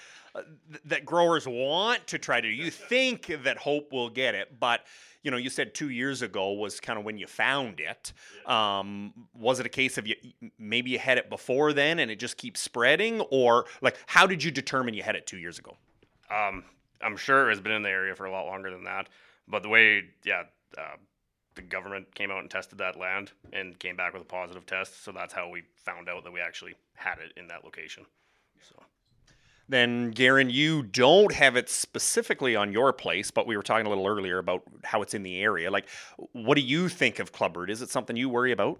that 0.85 1.05
growers 1.05 1.47
want 1.47 2.07
to 2.07 2.17
try 2.17 2.41
to. 2.41 2.47
You 2.47 2.71
think 2.71 3.27
that 3.43 3.57
hope 3.57 3.91
will 3.91 4.09
get 4.09 4.35
it, 4.35 4.59
but 4.59 4.81
you 5.23 5.31
know, 5.31 5.37
you 5.37 5.49
said 5.49 5.73
two 5.73 5.89
years 5.89 6.21
ago 6.21 6.53
was 6.53 6.79
kind 6.79 6.97
of 6.97 7.03
when 7.03 7.17
you 7.17 7.27
found 7.27 7.79
it. 7.79 8.13
Um, 8.49 9.13
was 9.33 9.59
it 9.59 9.65
a 9.65 9.69
case 9.69 9.97
of 9.97 10.07
you 10.07 10.15
maybe 10.57 10.91
you 10.91 10.99
had 10.99 11.17
it 11.17 11.29
before 11.29 11.73
then 11.73 11.99
and 11.99 12.09
it 12.09 12.19
just 12.19 12.37
keeps 12.37 12.61
spreading, 12.61 13.21
or 13.31 13.65
like 13.81 13.97
how 14.05 14.25
did 14.27 14.43
you 14.43 14.51
determine 14.51 14.93
you 14.93 15.03
had 15.03 15.15
it 15.15 15.27
two 15.27 15.37
years 15.37 15.59
ago? 15.59 15.75
Um, 16.29 16.63
I'm 17.01 17.17
sure 17.17 17.47
it 17.47 17.49
has 17.53 17.61
been 17.61 17.73
in 17.73 17.83
the 17.83 17.89
area 17.89 18.15
for 18.15 18.25
a 18.25 18.31
lot 18.31 18.45
longer 18.45 18.71
than 18.71 18.83
that, 18.85 19.09
but 19.47 19.63
the 19.63 19.69
way, 19.69 20.03
yeah, 20.23 20.43
uh, 20.77 20.95
the 21.55 21.61
government 21.61 22.13
came 22.13 22.31
out 22.31 22.39
and 22.39 22.49
tested 22.49 22.77
that 22.77 22.97
land 22.97 23.31
and 23.51 23.77
came 23.79 23.95
back 23.95 24.13
with 24.13 24.21
a 24.21 24.25
positive 24.25 24.65
test, 24.65 25.03
so 25.03 25.11
that's 25.11 25.33
how 25.33 25.49
we 25.49 25.63
found 25.75 26.07
out 26.07 26.23
that 26.23 26.31
we 26.31 26.39
actually 26.39 26.75
had 26.93 27.17
it 27.19 27.33
in 27.35 27.47
that 27.47 27.63
location. 27.63 28.05
So 28.61 28.75
then 29.69 30.13
Garan, 30.13 30.51
you 30.51 30.83
don't 30.83 31.33
have 31.33 31.55
it 31.55 31.69
specifically 31.69 32.55
on 32.55 32.71
your 32.71 32.93
place, 32.93 33.31
but 33.31 33.47
we 33.47 33.57
were 33.57 33.63
talking 33.63 33.85
a 33.85 33.89
little 33.89 34.07
earlier 34.07 34.37
about 34.37 34.63
how 34.83 35.01
it's 35.01 35.13
in 35.13 35.23
the 35.23 35.41
area. 35.41 35.69
Like, 35.69 35.87
what 36.31 36.55
do 36.55 36.61
you 36.61 36.87
think 36.87 37.19
of 37.19 37.33
clubroot? 37.33 37.69
Is 37.69 37.81
it 37.81 37.89
something 37.89 38.15
you 38.15 38.29
worry 38.29 38.51
about? 38.51 38.79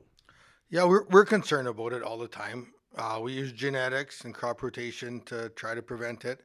Yeah, 0.70 0.86
we're 0.86 1.04
we're 1.10 1.26
concerned 1.26 1.68
about 1.68 1.94
it 1.94 2.04
all 2.04 2.18
the 2.18 2.28
time. 2.28 2.74
Uh, 2.98 3.20
we 3.22 3.34
use 3.34 3.52
genetics 3.52 4.26
and 4.26 4.34
crop 4.34 4.64
rotation 4.64 5.22
to 5.26 5.50
try 5.50 5.76
to 5.76 5.82
prevent 5.82 6.26
it, 6.26 6.42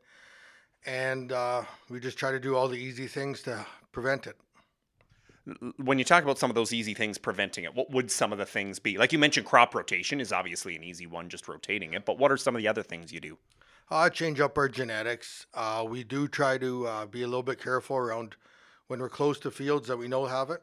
and 0.87 1.33
uh, 1.33 1.63
we 1.89 1.99
just 1.99 2.19
try 2.19 2.31
to 2.31 2.41
do 2.41 2.57
all 2.57 2.69
the 2.69 2.79
easy 2.79 3.07
things 3.07 3.43
to 3.43 3.65
prevent 3.93 4.27
it. 4.27 4.37
When 5.77 5.99
you 5.99 6.05
talk 6.05 6.23
about 6.23 6.39
some 6.39 6.51
of 6.51 6.55
those 6.55 6.73
easy 6.73 6.95
things 6.95 7.19
preventing 7.19 7.65
it, 7.65 7.75
what 7.75 7.91
would 7.91 8.13
some 8.13 8.33
of 8.33 8.39
the 8.39 8.47
things 8.47 8.79
be? 8.79 8.97
Like 8.97 9.13
you 9.13 9.19
mentioned, 9.19 9.45
crop 9.45 9.75
rotation 9.75 10.21
is 10.21 10.33
obviously 10.33 10.77
an 10.77 10.85
easy 10.85 11.07
one, 11.07 11.29
just 11.29 11.49
rotating 11.49 11.95
it. 11.95 12.05
But 12.05 12.19
what 12.19 12.31
are 12.31 12.37
some 12.37 12.55
of 12.55 12.63
the 12.63 12.69
other 12.69 12.85
things 12.85 13.13
you 13.13 13.19
do? 13.19 13.39
Uh, 13.93 14.09
change 14.09 14.41
up 14.41 14.57
our 14.57 14.69
genetics. 14.69 15.47
Uh, 15.53 15.85
we 15.87 16.03
do 16.03 16.27
try 16.27 16.57
to 16.57 16.87
uh, 16.87 17.07
be 17.07 17.23
a 17.23 17.27
little 17.27 17.43
bit 17.43 17.61
careful 17.61 17.97
around 17.97 18.37
when 18.87 19.01
we're 19.01 19.11
close 19.11 19.39
to 19.41 19.51
fields 19.51 19.87
that 19.87 19.97
we 19.97 20.09
know 20.09 20.25
have 20.25 20.49
it, 20.51 20.63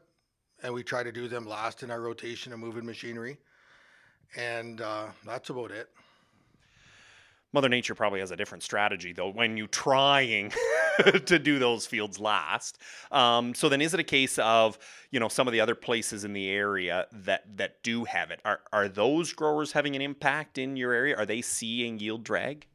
and 0.64 0.74
we 0.74 0.82
try 0.82 1.04
to 1.04 1.12
do 1.12 1.28
them 1.28 1.46
last 1.46 1.84
in 1.84 1.90
our 1.90 2.00
rotation 2.00 2.52
and 2.52 2.60
moving 2.60 2.84
machinery. 2.84 3.38
And 4.36 4.80
uh, 4.80 5.06
that's 5.24 5.48
about 5.50 5.70
it. 5.70 5.88
Mother 7.52 7.68
Nature 7.68 7.94
probably 7.94 8.20
has 8.20 8.30
a 8.30 8.36
different 8.36 8.62
strategy 8.62 9.12
though 9.12 9.30
when 9.30 9.56
you're 9.56 9.66
trying 9.66 10.52
to 11.26 11.38
do 11.38 11.58
those 11.58 11.84
fields 11.84 12.20
last. 12.20 12.78
Um, 13.10 13.54
so 13.54 13.68
then, 13.68 13.80
is 13.80 13.92
it 13.94 13.98
a 13.98 14.04
case 14.04 14.38
of 14.38 14.78
you 15.10 15.18
know 15.18 15.28
some 15.28 15.48
of 15.48 15.52
the 15.52 15.60
other 15.60 15.74
places 15.74 16.24
in 16.24 16.32
the 16.32 16.48
area 16.48 17.06
that 17.12 17.56
that 17.56 17.82
do 17.82 18.04
have 18.04 18.30
it? 18.30 18.40
Are 18.44 18.60
are 18.72 18.88
those 18.88 19.32
growers 19.32 19.72
having 19.72 19.96
an 19.96 20.02
impact 20.02 20.58
in 20.58 20.76
your 20.76 20.92
area? 20.92 21.16
Are 21.16 21.26
they 21.26 21.42
seeing 21.42 21.98
yield 21.98 22.22
drag? 22.22 22.66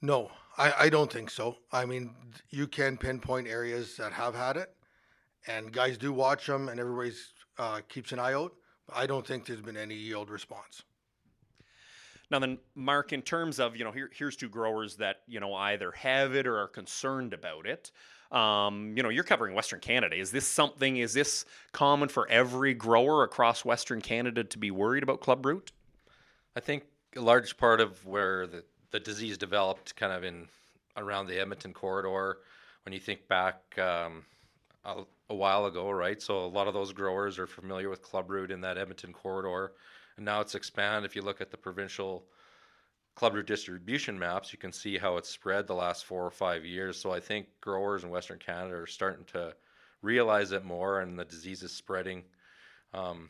No, 0.00 0.30
I, 0.56 0.72
I 0.78 0.88
don't 0.88 1.12
think 1.12 1.30
so. 1.30 1.56
I 1.72 1.84
mean, 1.84 2.10
you 2.50 2.66
can 2.66 2.96
pinpoint 2.96 3.48
areas 3.48 3.96
that 3.96 4.12
have 4.12 4.34
had 4.34 4.56
it, 4.56 4.74
and 5.46 5.72
guys 5.72 5.98
do 5.98 6.12
watch 6.12 6.46
them, 6.46 6.68
and 6.68 6.78
everybody 6.78 7.12
uh, 7.58 7.80
keeps 7.88 8.12
an 8.12 8.18
eye 8.18 8.34
out. 8.34 8.52
I 8.94 9.06
don't 9.06 9.26
think 9.26 9.46
there's 9.46 9.60
been 9.60 9.76
any 9.76 9.94
yield 9.94 10.30
response. 10.30 10.82
Now 12.30 12.38
then, 12.38 12.58
Mark, 12.74 13.12
in 13.12 13.22
terms 13.22 13.58
of 13.58 13.76
you 13.76 13.84
know, 13.84 13.90
here, 13.90 14.10
here's 14.12 14.36
two 14.36 14.48
growers 14.48 14.96
that 14.96 15.20
you 15.26 15.40
know 15.40 15.54
either 15.54 15.90
have 15.92 16.34
it 16.34 16.46
or 16.46 16.58
are 16.58 16.68
concerned 16.68 17.32
about 17.32 17.66
it. 17.66 17.90
Um, 18.30 18.92
you 18.94 19.02
know, 19.02 19.08
you're 19.08 19.24
covering 19.24 19.54
Western 19.54 19.80
Canada. 19.80 20.14
Is 20.16 20.30
this 20.30 20.46
something? 20.46 20.98
Is 20.98 21.14
this 21.14 21.46
common 21.72 22.08
for 22.08 22.28
every 22.28 22.74
grower 22.74 23.22
across 23.22 23.64
Western 23.64 24.02
Canada 24.02 24.44
to 24.44 24.58
be 24.58 24.70
worried 24.70 25.02
about 25.02 25.20
club 25.20 25.46
root? 25.46 25.72
I 26.54 26.60
think 26.60 26.84
a 27.16 27.20
large 27.20 27.56
part 27.56 27.80
of 27.80 28.04
where 28.04 28.46
the 28.46 28.64
the 28.90 29.00
disease 29.00 29.38
developed 29.38 29.94
kind 29.96 30.12
of 30.12 30.24
in 30.24 30.48
around 30.96 31.26
the 31.26 31.38
Edmonton 31.38 31.72
corridor. 31.72 32.38
When 32.84 32.92
you 32.92 33.00
think 33.00 33.28
back 33.28 33.78
um, 33.78 34.24
a, 34.84 35.02
a, 35.28 35.34
while 35.34 35.66
ago, 35.66 35.90
right? 35.90 36.20
So 36.20 36.44
a 36.44 36.46
lot 36.46 36.68
of 36.68 36.74
those 36.74 36.92
growers 36.92 37.38
are 37.38 37.46
familiar 37.46 37.90
with 37.90 38.02
clubroot 38.02 38.50
in 38.50 38.60
that 38.62 38.78
Edmonton 38.78 39.12
corridor, 39.12 39.72
and 40.16 40.24
now 40.24 40.40
it's 40.40 40.54
expanded. 40.54 41.08
If 41.08 41.14
you 41.14 41.22
look 41.22 41.40
at 41.40 41.50
the 41.50 41.56
provincial 41.56 42.24
clubroot 43.16 43.46
distribution 43.46 44.18
maps, 44.18 44.52
you 44.52 44.58
can 44.58 44.72
see 44.72 44.96
how 44.96 45.16
it's 45.16 45.28
spread 45.28 45.66
the 45.66 45.74
last 45.74 46.04
four 46.04 46.24
or 46.24 46.30
five 46.30 46.64
years. 46.64 46.96
So 46.96 47.10
I 47.10 47.20
think 47.20 47.46
growers 47.60 48.04
in 48.04 48.10
Western 48.10 48.38
Canada 48.38 48.76
are 48.76 48.86
starting 48.86 49.24
to 49.32 49.54
realize 50.02 50.52
it 50.52 50.64
more, 50.64 51.00
and 51.00 51.18
the 51.18 51.24
disease 51.24 51.62
is 51.62 51.72
spreading 51.72 52.22
um, 52.94 53.28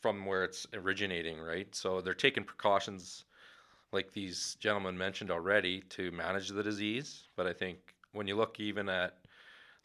from 0.00 0.24
where 0.24 0.44
it's 0.44 0.66
originating, 0.72 1.38
right? 1.38 1.72
So 1.74 2.00
they're 2.00 2.14
taking 2.14 2.44
precautions, 2.44 3.24
like 3.92 4.12
these 4.12 4.56
gentlemen 4.60 4.96
mentioned 4.96 5.30
already, 5.30 5.80
to 5.90 6.10
manage 6.12 6.48
the 6.48 6.62
disease. 6.62 7.28
But 7.36 7.46
I 7.46 7.52
think 7.52 7.78
when 8.12 8.26
you 8.26 8.36
look 8.36 8.60
even 8.60 8.88
at 8.88 9.18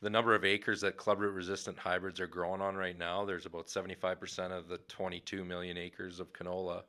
the 0.02 0.10
number 0.10 0.36
of 0.36 0.46
acres 0.46 0.82
that 0.82 0.98
clubroot 0.98 1.36
resistant 1.36 1.78
hybrids 1.78 2.20
are 2.20 2.28
growing 2.28 2.62
on 2.62 2.76
right 2.76 2.98
now, 2.98 3.26
there's 3.26 3.46
about 3.46 3.68
75% 3.68 4.52
of 4.52 4.68
the 4.68 4.78
22 4.88 5.44
million 5.44 5.78
acres 5.78 6.20
of 6.20 6.34
canola 6.34 6.84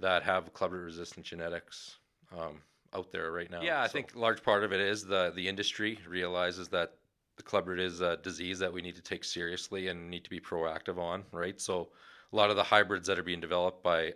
that 0.00 0.22
have 0.22 0.52
clubroot 0.52 0.84
resistant 0.84 1.24
genetics 1.24 1.96
um, 2.36 2.60
out 2.94 3.10
there 3.10 3.32
right 3.32 3.50
now. 3.50 3.62
Yeah, 3.62 3.82
I 3.82 3.86
so. 3.86 3.92
think 3.94 4.14
a 4.14 4.18
large 4.18 4.42
part 4.42 4.64
of 4.64 4.72
it 4.72 4.80
is 4.80 5.04
the 5.04 5.32
the 5.34 5.48
industry 5.48 5.98
realizes 6.08 6.68
that 6.68 6.94
the 7.36 7.42
clubroot 7.42 7.80
is 7.80 8.00
a 8.00 8.16
disease 8.18 8.58
that 8.60 8.72
we 8.72 8.82
need 8.82 8.94
to 8.96 9.02
take 9.02 9.24
seriously 9.24 9.88
and 9.88 10.08
need 10.08 10.24
to 10.24 10.30
be 10.30 10.40
proactive 10.40 10.98
on, 10.98 11.24
right? 11.32 11.60
So 11.60 11.88
a 12.32 12.36
lot 12.36 12.50
of 12.50 12.56
the 12.56 12.62
hybrids 12.62 13.06
that 13.08 13.18
are 13.18 13.24
being 13.24 13.40
developed 13.40 13.82
by 13.82 14.14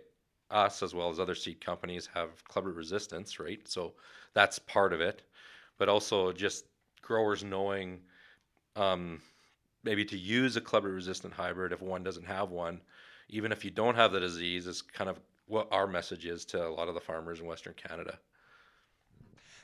us 0.51 0.81
as 0.81 0.93
well 0.93 1.09
as 1.09 1.19
other 1.19 1.35
seed 1.35 1.63
companies 1.63 2.09
have 2.13 2.43
clubroot 2.45 2.75
resistance, 2.75 3.39
right? 3.39 3.67
So 3.67 3.93
that's 4.33 4.59
part 4.59 4.93
of 4.93 5.01
it, 5.01 5.21
but 5.77 5.89
also 5.89 6.31
just 6.31 6.65
growers 7.01 7.43
knowing 7.43 7.99
um, 8.75 9.21
maybe 9.83 10.05
to 10.05 10.17
use 10.17 10.55
a 10.55 10.61
clubroot 10.61 10.95
resistant 10.95 11.33
hybrid 11.33 11.71
if 11.71 11.81
one 11.81 12.03
doesn't 12.03 12.25
have 12.25 12.49
one, 12.49 12.81
even 13.29 13.51
if 13.51 13.63
you 13.63 13.71
don't 13.71 13.95
have 13.95 14.11
the 14.11 14.19
disease, 14.19 14.67
is 14.67 14.81
kind 14.81 15.09
of 15.09 15.19
what 15.47 15.67
our 15.71 15.87
message 15.87 16.25
is 16.25 16.45
to 16.45 16.67
a 16.67 16.69
lot 16.69 16.87
of 16.87 16.93
the 16.93 17.01
farmers 17.01 17.39
in 17.39 17.45
Western 17.45 17.73
Canada. 17.73 18.17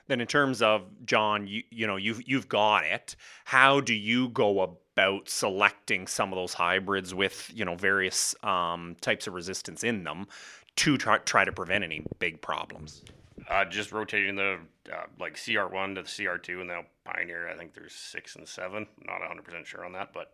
Then, 0.08 0.22
in 0.22 0.28
terms 0.28 0.62
of 0.62 0.84
John, 1.06 1.48
you 1.48 1.64
you 1.72 1.88
know 1.88 1.96
you've 1.96 2.28
you've 2.28 2.48
got 2.48 2.84
it. 2.86 3.16
How 3.44 3.80
do 3.80 3.94
you 3.94 4.30
go 4.30 4.62
about 4.62 5.30
selecting 5.30 6.06
some 6.06 6.32
of 6.32 6.38
those 6.38 6.54
hybrids 6.54 7.14
with 7.16 7.52
you 7.54 7.66
know 7.66 7.76
various 7.76 8.36
um, 8.44 8.96
types 9.02 9.26
of 9.26 9.34
resistance 9.34 9.84
in 9.84 10.04
them 10.04 10.28
to 10.78 10.98
try, 10.98 11.18
try 11.20 11.46
to 11.46 11.52
prevent 11.52 11.84
any 11.84 12.06
big 12.20 12.42
problems? 12.42 13.04
Uh, 13.50 13.66
just 13.66 13.92
rotating 13.92 14.36
the 14.36 14.58
uh, 14.92 15.04
like 15.20 15.36
CR1 15.36 15.96
to 15.96 16.02
the 16.02 16.08
CR2, 16.08 16.60
and 16.60 16.68
now 16.68 16.84
Pioneer. 17.04 17.48
I 17.48 17.56
think 17.56 17.74
there's 17.74 17.94
six 17.94 18.36
and 18.36 18.48
seven. 18.48 18.88
Not 19.06 19.20
100 19.20 19.44
percent 19.44 19.68
sure 19.68 19.86
on 19.86 19.94
that, 19.94 20.14
but 20.14 20.34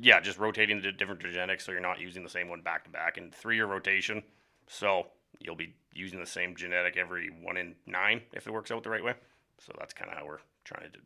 yeah, 0.00 0.20
just 0.20 0.38
rotating 0.38 0.80
the 0.80 0.92
different 0.92 1.20
genetics 1.20 1.66
so 1.66 1.72
you're 1.72 1.80
not 1.80 2.00
using 2.00 2.22
the 2.22 2.30
same 2.30 2.48
one 2.48 2.62
back 2.62 2.84
to 2.84 2.90
back. 2.90 3.18
And 3.18 3.34
three 3.34 3.56
year 3.56 3.66
rotation, 3.66 4.22
so 4.66 5.06
you'll 5.40 5.56
be 5.56 5.74
using 5.92 6.18
the 6.18 6.26
same 6.26 6.54
genetic 6.56 6.96
every 6.96 7.28
one 7.42 7.56
in 7.56 7.74
nine 7.86 8.22
if 8.32 8.46
it 8.46 8.52
works 8.52 8.70
out 8.70 8.82
the 8.82 8.90
right 8.90 9.04
way. 9.04 9.14
So 9.58 9.72
that's 9.78 9.92
kind 9.92 10.10
of 10.10 10.16
how 10.16 10.26
we're 10.26 10.38
trying 10.64 10.90
to 10.92 10.98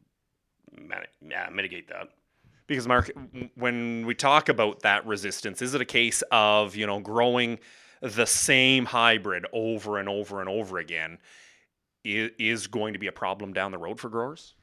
mitigate 1.52 1.88
that. 1.88 2.10
Because 2.66 2.86
Mark, 2.86 3.10
when 3.56 4.06
we 4.06 4.14
talk 4.14 4.48
about 4.48 4.80
that 4.80 5.04
resistance, 5.06 5.60
is 5.60 5.74
it 5.74 5.80
a 5.80 5.86
case 5.86 6.22
of 6.30 6.76
you 6.76 6.86
know 6.86 7.00
growing 7.00 7.58
the 8.00 8.26
same 8.26 8.84
hybrid 8.84 9.46
over 9.52 9.98
and 9.98 10.08
over 10.08 10.40
and 10.40 10.48
over 10.48 10.78
again 10.78 11.18
is 12.04 12.66
going 12.66 12.92
to 12.92 12.98
be 12.98 13.06
a 13.06 13.12
problem 13.12 13.52
down 13.52 13.72
the 13.72 13.78
road 13.78 13.98
for 13.98 14.08
growers? 14.08 14.54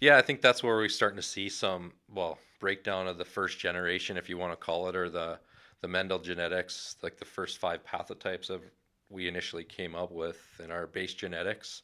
Yeah, 0.00 0.16
I 0.16 0.22
think 0.22 0.40
that's 0.40 0.62
where 0.62 0.76
we're 0.76 0.88
starting 0.88 1.16
to 1.16 1.22
see 1.22 1.48
some 1.48 1.92
well 2.08 2.38
breakdown 2.60 3.06
of 3.06 3.18
the 3.18 3.24
first 3.24 3.58
generation, 3.58 4.16
if 4.16 4.28
you 4.28 4.36
want 4.38 4.52
to 4.52 4.56
call 4.56 4.88
it, 4.88 4.96
or 4.96 5.08
the 5.08 5.38
the 5.80 5.88
Mendel 5.88 6.18
genetics, 6.18 6.96
like 7.02 7.16
the 7.16 7.24
first 7.24 7.58
five 7.58 7.80
pathotypes 7.84 8.50
of 8.50 8.62
we 9.08 9.26
initially 9.26 9.64
came 9.64 9.94
up 9.94 10.12
with 10.12 10.38
in 10.62 10.70
our 10.70 10.86
base 10.86 11.14
genetics. 11.14 11.82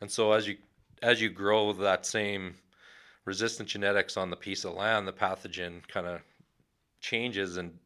And 0.00 0.10
so 0.10 0.32
as 0.32 0.46
you 0.46 0.56
as 1.02 1.20
you 1.20 1.30
grow 1.30 1.72
that 1.72 2.06
same 2.06 2.56
resistant 3.24 3.68
genetics 3.68 4.16
on 4.16 4.30
the 4.30 4.36
piece 4.36 4.64
of 4.64 4.74
land, 4.74 5.06
the 5.06 5.12
pathogen 5.12 5.86
kind 5.88 6.06
of 6.06 6.20
changes 7.00 7.56
and 7.56 7.78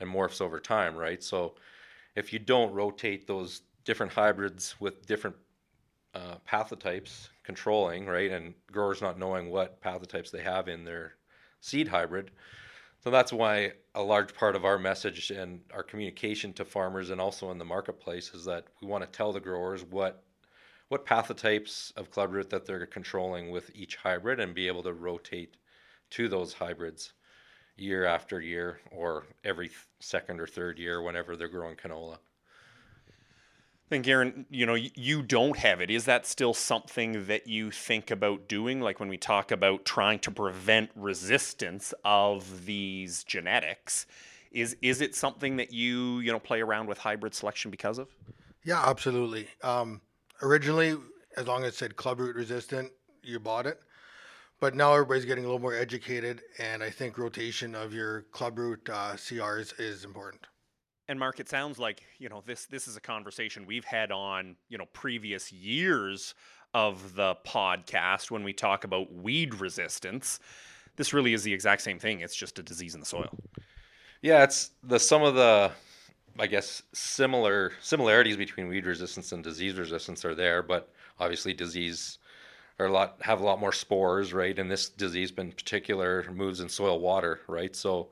and 0.00 0.10
morphs 0.10 0.40
over 0.40 0.60
time, 0.60 0.96
right? 0.96 1.22
So 1.22 1.54
if 2.14 2.32
you 2.32 2.38
don't 2.38 2.72
rotate 2.72 3.26
those 3.26 3.62
different 3.84 4.12
hybrids 4.12 4.74
with 4.80 5.06
different 5.06 5.36
uh, 6.14 6.36
pathotypes 6.48 7.28
controlling, 7.42 8.06
right, 8.06 8.30
and 8.30 8.54
growers 8.70 9.02
not 9.02 9.18
knowing 9.18 9.50
what 9.50 9.80
pathotypes 9.82 10.30
they 10.30 10.42
have 10.42 10.68
in 10.68 10.84
their 10.84 11.14
seed 11.60 11.88
hybrid, 11.88 12.30
so 13.04 13.10
that's 13.10 13.34
why 13.34 13.72
a 13.94 14.02
large 14.02 14.34
part 14.34 14.56
of 14.56 14.64
our 14.64 14.78
message 14.78 15.30
and 15.30 15.60
our 15.74 15.82
communication 15.82 16.54
to 16.54 16.64
farmers 16.64 17.10
and 17.10 17.20
also 17.20 17.50
in 17.50 17.58
the 17.58 17.64
marketplace 17.64 18.32
is 18.32 18.46
that 18.46 18.64
we 18.80 18.88
want 18.88 19.04
to 19.04 19.16
tell 19.16 19.30
the 19.30 19.40
growers 19.40 19.84
what 19.84 20.22
what 20.88 21.04
pathotypes 21.04 21.94
of 21.96 22.10
clubroot 22.10 22.48
that 22.48 22.64
they're 22.64 22.86
controlling 22.86 23.50
with 23.50 23.70
each 23.74 23.96
hybrid 23.96 24.40
and 24.40 24.54
be 24.54 24.68
able 24.68 24.82
to 24.82 24.94
rotate 24.94 25.56
to 26.08 26.28
those 26.28 26.54
hybrids 26.54 27.12
year 27.76 28.04
after 28.04 28.40
year 28.40 28.80
or 28.90 29.24
every 29.44 29.70
second 30.00 30.40
or 30.40 30.46
third 30.46 30.78
year 30.78 31.02
whenever 31.02 31.36
they're 31.36 31.48
growing 31.48 31.76
canola. 31.76 32.18
Then, 33.90 34.02
Garan, 34.02 34.46
you 34.48 34.64
know, 34.64 34.74
you 34.74 35.22
don't 35.22 35.58
have 35.58 35.80
it. 35.80 35.90
Is 35.90 36.06
that 36.06 36.26
still 36.26 36.54
something 36.54 37.26
that 37.26 37.46
you 37.46 37.70
think 37.70 38.10
about 38.10 38.48
doing? 38.48 38.80
Like 38.80 38.98
when 38.98 39.08
we 39.08 39.18
talk 39.18 39.50
about 39.50 39.84
trying 39.84 40.20
to 40.20 40.30
prevent 40.30 40.90
resistance 40.96 41.92
of 42.04 42.64
these 42.64 43.24
genetics, 43.24 44.06
is 44.50 44.76
is 44.80 45.00
it 45.00 45.14
something 45.14 45.56
that 45.56 45.72
you 45.72 46.20
you 46.20 46.32
know 46.32 46.38
play 46.38 46.62
around 46.62 46.86
with 46.86 46.98
hybrid 46.98 47.34
selection 47.34 47.70
because 47.70 47.98
of? 47.98 48.08
Yeah, 48.64 48.82
absolutely. 48.88 49.48
Um, 49.62 50.00
originally, 50.40 50.96
as 51.36 51.46
long 51.46 51.64
as 51.64 51.74
it 51.74 51.76
said 51.76 51.96
clubroot 51.96 52.34
resistant, 52.34 52.90
you 53.22 53.38
bought 53.38 53.66
it. 53.66 53.80
But 54.64 54.74
now 54.74 54.94
everybody's 54.94 55.26
getting 55.26 55.44
a 55.44 55.46
little 55.46 55.60
more 55.60 55.74
educated, 55.74 56.40
and 56.58 56.82
I 56.82 56.88
think 56.88 57.18
rotation 57.18 57.74
of 57.74 57.92
your 57.92 58.24
clubroot 58.32 58.88
uh, 58.88 59.12
CRs 59.12 59.78
is 59.78 60.04
important. 60.04 60.46
And 61.06 61.18
Mark, 61.18 61.38
it 61.38 61.50
sounds 61.50 61.78
like 61.78 62.02
you 62.16 62.30
know 62.30 62.42
this. 62.46 62.64
This 62.64 62.88
is 62.88 62.96
a 62.96 63.00
conversation 63.02 63.66
we've 63.66 63.84
had 63.84 64.10
on 64.10 64.56
you 64.70 64.78
know 64.78 64.86
previous 64.94 65.52
years 65.52 66.34
of 66.72 67.14
the 67.14 67.36
podcast 67.46 68.30
when 68.30 68.42
we 68.42 68.54
talk 68.54 68.84
about 68.84 69.12
weed 69.12 69.54
resistance. 69.56 70.40
This 70.96 71.12
really 71.12 71.34
is 71.34 71.42
the 71.42 71.52
exact 71.52 71.82
same 71.82 71.98
thing. 71.98 72.20
It's 72.20 72.34
just 72.34 72.58
a 72.58 72.62
disease 72.62 72.94
in 72.94 73.00
the 73.00 73.06
soil. 73.06 73.38
Yeah, 74.22 74.44
it's 74.44 74.70
the 74.82 74.98
some 74.98 75.22
of 75.22 75.34
the 75.34 75.72
I 76.38 76.46
guess 76.46 76.82
similar 76.94 77.72
similarities 77.82 78.38
between 78.38 78.68
weed 78.68 78.86
resistance 78.86 79.30
and 79.32 79.44
disease 79.44 79.74
resistance 79.74 80.24
are 80.24 80.34
there, 80.34 80.62
but 80.62 80.88
obviously 81.20 81.52
disease 81.52 82.16
are 82.78 82.86
a 82.86 82.92
lot 82.92 83.16
have 83.20 83.40
a 83.40 83.44
lot 83.44 83.60
more 83.60 83.72
spores, 83.72 84.32
right? 84.32 84.58
And 84.58 84.70
this 84.70 84.88
disease, 84.88 85.32
in 85.36 85.52
particular, 85.52 86.26
moves 86.32 86.60
in 86.60 86.68
soil 86.68 86.98
water, 87.00 87.40
right? 87.46 87.74
So 87.74 88.08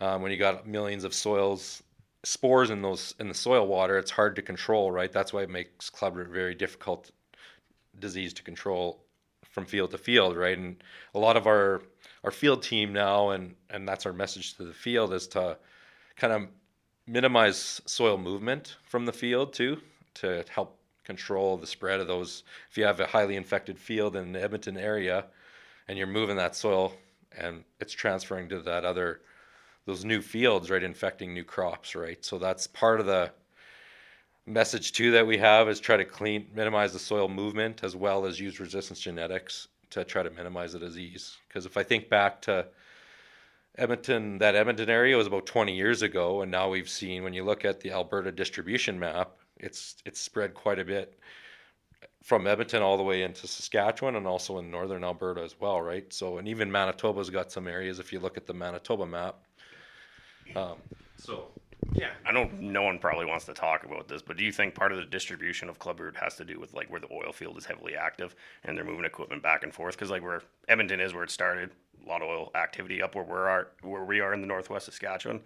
um, 0.00 0.22
when 0.22 0.30
you 0.32 0.38
got 0.38 0.66
millions 0.66 1.04
of 1.04 1.14
soils 1.14 1.82
spores 2.24 2.70
in 2.70 2.82
those 2.82 3.14
in 3.20 3.28
the 3.28 3.34
soil 3.34 3.66
water, 3.66 3.98
it's 3.98 4.10
hard 4.10 4.36
to 4.36 4.42
control, 4.42 4.90
right? 4.90 5.12
That's 5.12 5.32
why 5.32 5.42
it 5.42 5.50
makes 5.50 5.90
clubroot 5.90 6.28
very 6.28 6.54
difficult 6.54 7.10
disease 7.98 8.34
to 8.34 8.42
control 8.42 9.04
from 9.44 9.64
field 9.64 9.92
to 9.92 9.98
field, 9.98 10.36
right? 10.36 10.58
And 10.58 10.82
a 11.14 11.18
lot 11.18 11.36
of 11.36 11.46
our 11.46 11.82
our 12.24 12.30
field 12.30 12.62
team 12.62 12.92
now, 12.92 13.30
and 13.30 13.54
and 13.70 13.88
that's 13.88 14.06
our 14.06 14.12
message 14.12 14.54
to 14.54 14.64
the 14.64 14.74
field 14.74 15.12
is 15.12 15.28
to 15.28 15.56
kind 16.16 16.32
of 16.32 16.48
minimize 17.06 17.80
soil 17.86 18.18
movement 18.18 18.76
from 18.84 19.06
the 19.06 19.12
field 19.12 19.52
too, 19.52 19.80
to 20.14 20.44
help 20.48 20.78
control 21.06 21.56
the 21.56 21.66
spread 21.66 22.00
of 22.00 22.08
those. 22.08 22.42
If 22.70 22.76
you 22.76 22.84
have 22.84 23.00
a 23.00 23.06
highly 23.06 23.36
infected 23.36 23.78
field 23.78 24.16
in 24.16 24.32
the 24.32 24.42
Edmonton 24.42 24.76
area, 24.76 25.24
and 25.88 25.96
you're 25.96 26.08
moving 26.08 26.36
that 26.36 26.56
soil, 26.56 26.92
and 27.38 27.64
it's 27.80 27.92
transferring 27.92 28.48
to 28.50 28.60
that 28.62 28.84
other 28.84 29.20
those 29.86 30.04
new 30.04 30.20
fields, 30.20 30.68
right, 30.68 30.82
infecting 30.82 31.32
new 31.32 31.44
crops, 31.44 31.94
right? 31.94 32.24
So 32.24 32.38
that's 32.38 32.66
part 32.66 32.98
of 32.98 33.06
the 33.06 33.30
message 34.44 34.92
too 34.92 35.12
that 35.12 35.26
we 35.26 35.38
have 35.38 35.68
is 35.68 35.78
try 35.78 35.96
to 35.96 36.04
clean, 36.04 36.48
minimize 36.52 36.92
the 36.92 36.98
soil 36.98 37.28
movement 37.28 37.84
as 37.84 37.94
well 37.94 38.26
as 38.26 38.40
use 38.40 38.58
resistance 38.58 38.98
genetics 38.98 39.68
to 39.90 40.02
try 40.02 40.24
to 40.24 40.30
minimize 40.30 40.72
the 40.72 40.80
disease. 40.80 41.36
Because 41.46 41.66
if 41.66 41.76
I 41.76 41.84
think 41.84 42.08
back 42.08 42.42
to 42.42 42.66
Edmonton, 43.78 44.38
that 44.38 44.56
Edmonton 44.56 44.90
area 44.90 45.16
was 45.16 45.28
about 45.28 45.46
20 45.46 45.72
years 45.72 46.02
ago, 46.02 46.42
and 46.42 46.50
now 46.50 46.68
we've 46.68 46.88
seen 46.88 47.22
when 47.22 47.32
you 47.32 47.44
look 47.44 47.64
at 47.64 47.80
the 47.80 47.92
Alberta 47.92 48.32
distribution 48.32 48.98
map, 48.98 49.36
it's 49.58 49.96
it's 50.04 50.20
spread 50.20 50.54
quite 50.54 50.78
a 50.78 50.84
bit 50.84 51.18
from 52.22 52.46
Edmonton 52.46 52.82
all 52.82 52.96
the 52.96 53.02
way 53.02 53.22
into 53.22 53.46
Saskatchewan 53.46 54.16
and 54.16 54.26
also 54.26 54.58
in 54.58 54.70
northern 54.70 55.04
Alberta 55.04 55.42
as 55.42 55.58
well, 55.58 55.80
right? 55.80 56.12
So 56.12 56.38
and 56.38 56.48
even 56.48 56.70
Manitoba's 56.70 57.30
got 57.30 57.52
some 57.52 57.68
areas 57.68 57.98
if 57.98 58.12
you 58.12 58.20
look 58.20 58.36
at 58.36 58.46
the 58.46 58.54
Manitoba 58.54 59.06
map 59.06 59.36
um, 60.54 60.76
so 61.16 61.48
yeah, 61.92 62.10
I 62.24 62.32
know 62.32 62.50
no 62.58 62.82
one 62.82 62.98
probably 62.98 63.26
wants 63.26 63.44
to 63.46 63.54
talk 63.54 63.84
about 63.84 64.08
this, 64.08 64.22
but 64.22 64.36
do 64.36 64.44
you 64.44 64.52
think 64.52 64.74
part 64.74 64.92
of 64.92 64.98
the 64.98 65.04
distribution 65.04 65.68
of 65.68 65.78
club 65.78 65.98
clubroot 65.98 66.16
has 66.16 66.36
to 66.36 66.44
do 66.44 66.60
with 66.60 66.74
like 66.74 66.90
where 66.90 67.00
the 67.00 67.12
oil 67.12 67.32
field 67.32 67.56
is 67.58 67.64
heavily 67.64 67.94
active 67.96 68.34
and 68.64 68.76
they're 68.76 68.84
moving 68.84 69.04
equipment 69.04 69.42
back 69.42 69.62
and 69.62 69.72
forth? 69.74 69.94
Because 69.96 70.10
like 70.10 70.22
where 70.22 70.42
Edmonton 70.68 71.00
is, 71.00 71.14
where 71.14 71.24
it 71.24 71.30
started, 71.30 71.70
a 72.04 72.08
lot 72.08 72.22
of 72.22 72.28
oil 72.28 72.50
activity 72.54 73.02
up 73.02 73.14
where 73.14 73.24
we 73.24 73.32
are, 73.32 73.68
where 73.82 74.04
we 74.04 74.20
are 74.20 74.34
in 74.34 74.40
the 74.40 74.46
northwest 74.46 74.86
Saskatchewan. 74.86 75.40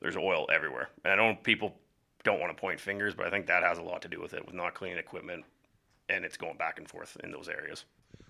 There's 0.00 0.16
oil 0.16 0.46
everywhere, 0.52 0.90
and 1.04 1.12
I 1.12 1.16
know 1.16 1.38
people 1.42 1.74
don't 2.26 2.40
want 2.40 2.54
to 2.54 2.60
point 2.60 2.80
fingers, 2.80 3.14
but 3.14 3.24
I 3.26 3.30
think 3.30 3.46
that 3.46 3.62
has 3.62 3.78
a 3.78 3.82
lot 3.82 4.02
to 4.02 4.08
do 4.08 4.20
with 4.20 4.34
it, 4.34 4.44
with 4.44 4.54
not 4.54 4.74
cleaning 4.74 4.98
equipment, 4.98 5.44
and 6.08 6.24
it's 6.24 6.36
going 6.36 6.56
back 6.56 6.78
and 6.78 6.88
forth 6.88 7.16
in 7.22 7.30
those 7.30 7.48
areas. 7.48 7.84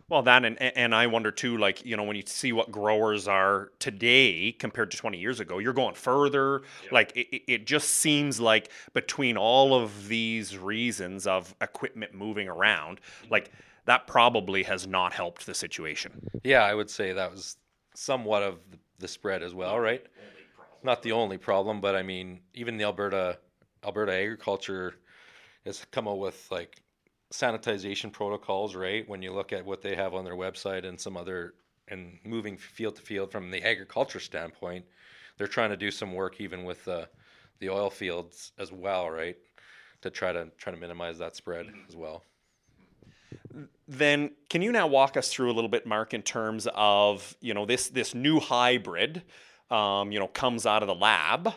Well, 0.08 0.22
that 0.22 0.44
and 0.44 0.60
and 0.60 0.94
I 0.94 1.06
wonder 1.08 1.32
too, 1.32 1.56
like 1.56 1.84
you 1.84 1.96
know, 1.96 2.04
when 2.04 2.14
you 2.14 2.22
see 2.26 2.52
what 2.52 2.70
growers 2.70 3.26
are 3.26 3.72
today 3.78 4.52
compared 4.52 4.90
to 4.92 4.96
20 4.98 5.18
years 5.18 5.40
ago, 5.40 5.58
you're 5.58 5.72
going 5.72 5.94
further. 5.94 6.62
Yeah. 6.84 6.88
Like 6.92 7.16
it, 7.16 7.42
it 7.50 7.66
just 7.66 7.88
seems 7.88 8.38
like 8.38 8.70
between 8.92 9.36
all 9.36 9.74
of 9.74 10.08
these 10.08 10.58
reasons 10.58 11.26
of 11.26 11.54
equipment 11.60 12.14
moving 12.14 12.48
around, 12.48 13.00
mm-hmm. 13.00 13.32
like 13.32 13.50
that 13.86 14.06
probably 14.06 14.62
has 14.64 14.86
not 14.86 15.12
helped 15.12 15.46
the 15.46 15.54
situation. 15.54 16.12
Yeah, 16.44 16.62
I 16.62 16.74
would 16.74 16.90
say 16.90 17.12
that 17.12 17.32
was 17.32 17.56
somewhat 17.94 18.42
of 18.42 18.58
the- 18.70 18.78
the 18.98 19.08
spread 19.08 19.42
as 19.42 19.54
well, 19.54 19.78
right? 19.78 20.04
Not 20.82 21.02
the 21.02 21.12
only 21.12 21.38
problem, 21.38 21.80
but 21.80 21.96
I 21.96 22.02
mean, 22.02 22.40
even 22.54 22.76
the 22.76 22.84
Alberta 22.84 23.38
Alberta 23.86 24.12
agriculture 24.12 24.94
has 25.64 25.86
come 25.92 26.08
up 26.08 26.18
with 26.18 26.46
like 26.50 26.82
sanitization 27.32 28.12
protocols, 28.12 28.74
right? 28.74 29.08
When 29.08 29.22
you 29.22 29.32
look 29.32 29.52
at 29.52 29.64
what 29.64 29.82
they 29.82 29.94
have 29.94 30.14
on 30.14 30.24
their 30.24 30.36
website 30.36 30.84
and 30.84 31.00
some 31.00 31.16
other 31.16 31.54
and 31.88 32.18
moving 32.24 32.56
field 32.56 32.96
to 32.96 33.02
field 33.02 33.30
from 33.30 33.50
the 33.50 33.62
agriculture 33.62 34.20
standpoint, 34.20 34.84
they're 35.38 35.46
trying 35.46 35.70
to 35.70 35.76
do 35.76 35.90
some 35.90 36.12
work 36.12 36.40
even 36.40 36.64
with 36.64 36.84
the 36.84 37.08
the 37.58 37.70
oil 37.70 37.90
fields 37.90 38.52
as 38.58 38.70
well, 38.72 39.08
right? 39.08 39.36
To 40.02 40.10
try 40.10 40.32
to 40.32 40.48
try 40.58 40.72
to 40.72 40.78
minimize 40.78 41.18
that 41.18 41.36
spread 41.36 41.66
as 41.88 41.96
well. 41.96 42.22
then 43.88 44.30
can 44.50 44.62
you 44.62 44.72
now 44.72 44.86
walk 44.86 45.16
us 45.16 45.32
through 45.32 45.50
a 45.50 45.54
little 45.54 45.70
bit 45.70 45.86
mark 45.86 46.12
in 46.12 46.22
terms 46.22 46.66
of 46.74 47.36
you 47.40 47.54
know 47.54 47.66
this 47.66 47.88
this 47.88 48.14
new 48.14 48.40
hybrid 48.40 49.22
um, 49.70 50.12
you 50.12 50.18
know 50.18 50.28
comes 50.28 50.66
out 50.66 50.82
of 50.82 50.88
the 50.88 50.94
lab 50.94 51.54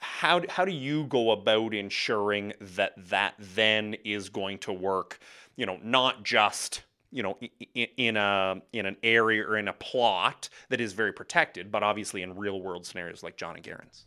how, 0.00 0.42
how 0.48 0.64
do 0.64 0.72
you 0.72 1.04
go 1.04 1.30
about 1.30 1.74
ensuring 1.74 2.52
that 2.60 2.92
that 2.96 3.34
then 3.38 3.94
is 4.04 4.28
going 4.28 4.58
to 4.58 4.72
work 4.72 5.18
you 5.56 5.66
know 5.66 5.78
not 5.82 6.22
just 6.22 6.82
you 7.10 7.22
know 7.22 7.38
in 7.74 8.16
a 8.16 8.60
in 8.72 8.86
an 8.86 8.96
area 9.02 9.42
or 9.42 9.56
in 9.56 9.68
a 9.68 9.72
plot 9.72 10.48
that 10.68 10.80
is 10.80 10.92
very 10.92 11.12
protected 11.12 11.70
but 11.70 11.82
obviously 11.82 12.22
in 12.22 12.36
real 12.36 12.60
world 12.60 12.86
scenarios 12.86 13.22
like 13.22 13.36
john 13.36 13.54
and 13.54 13.64
garan's 13.64 14.06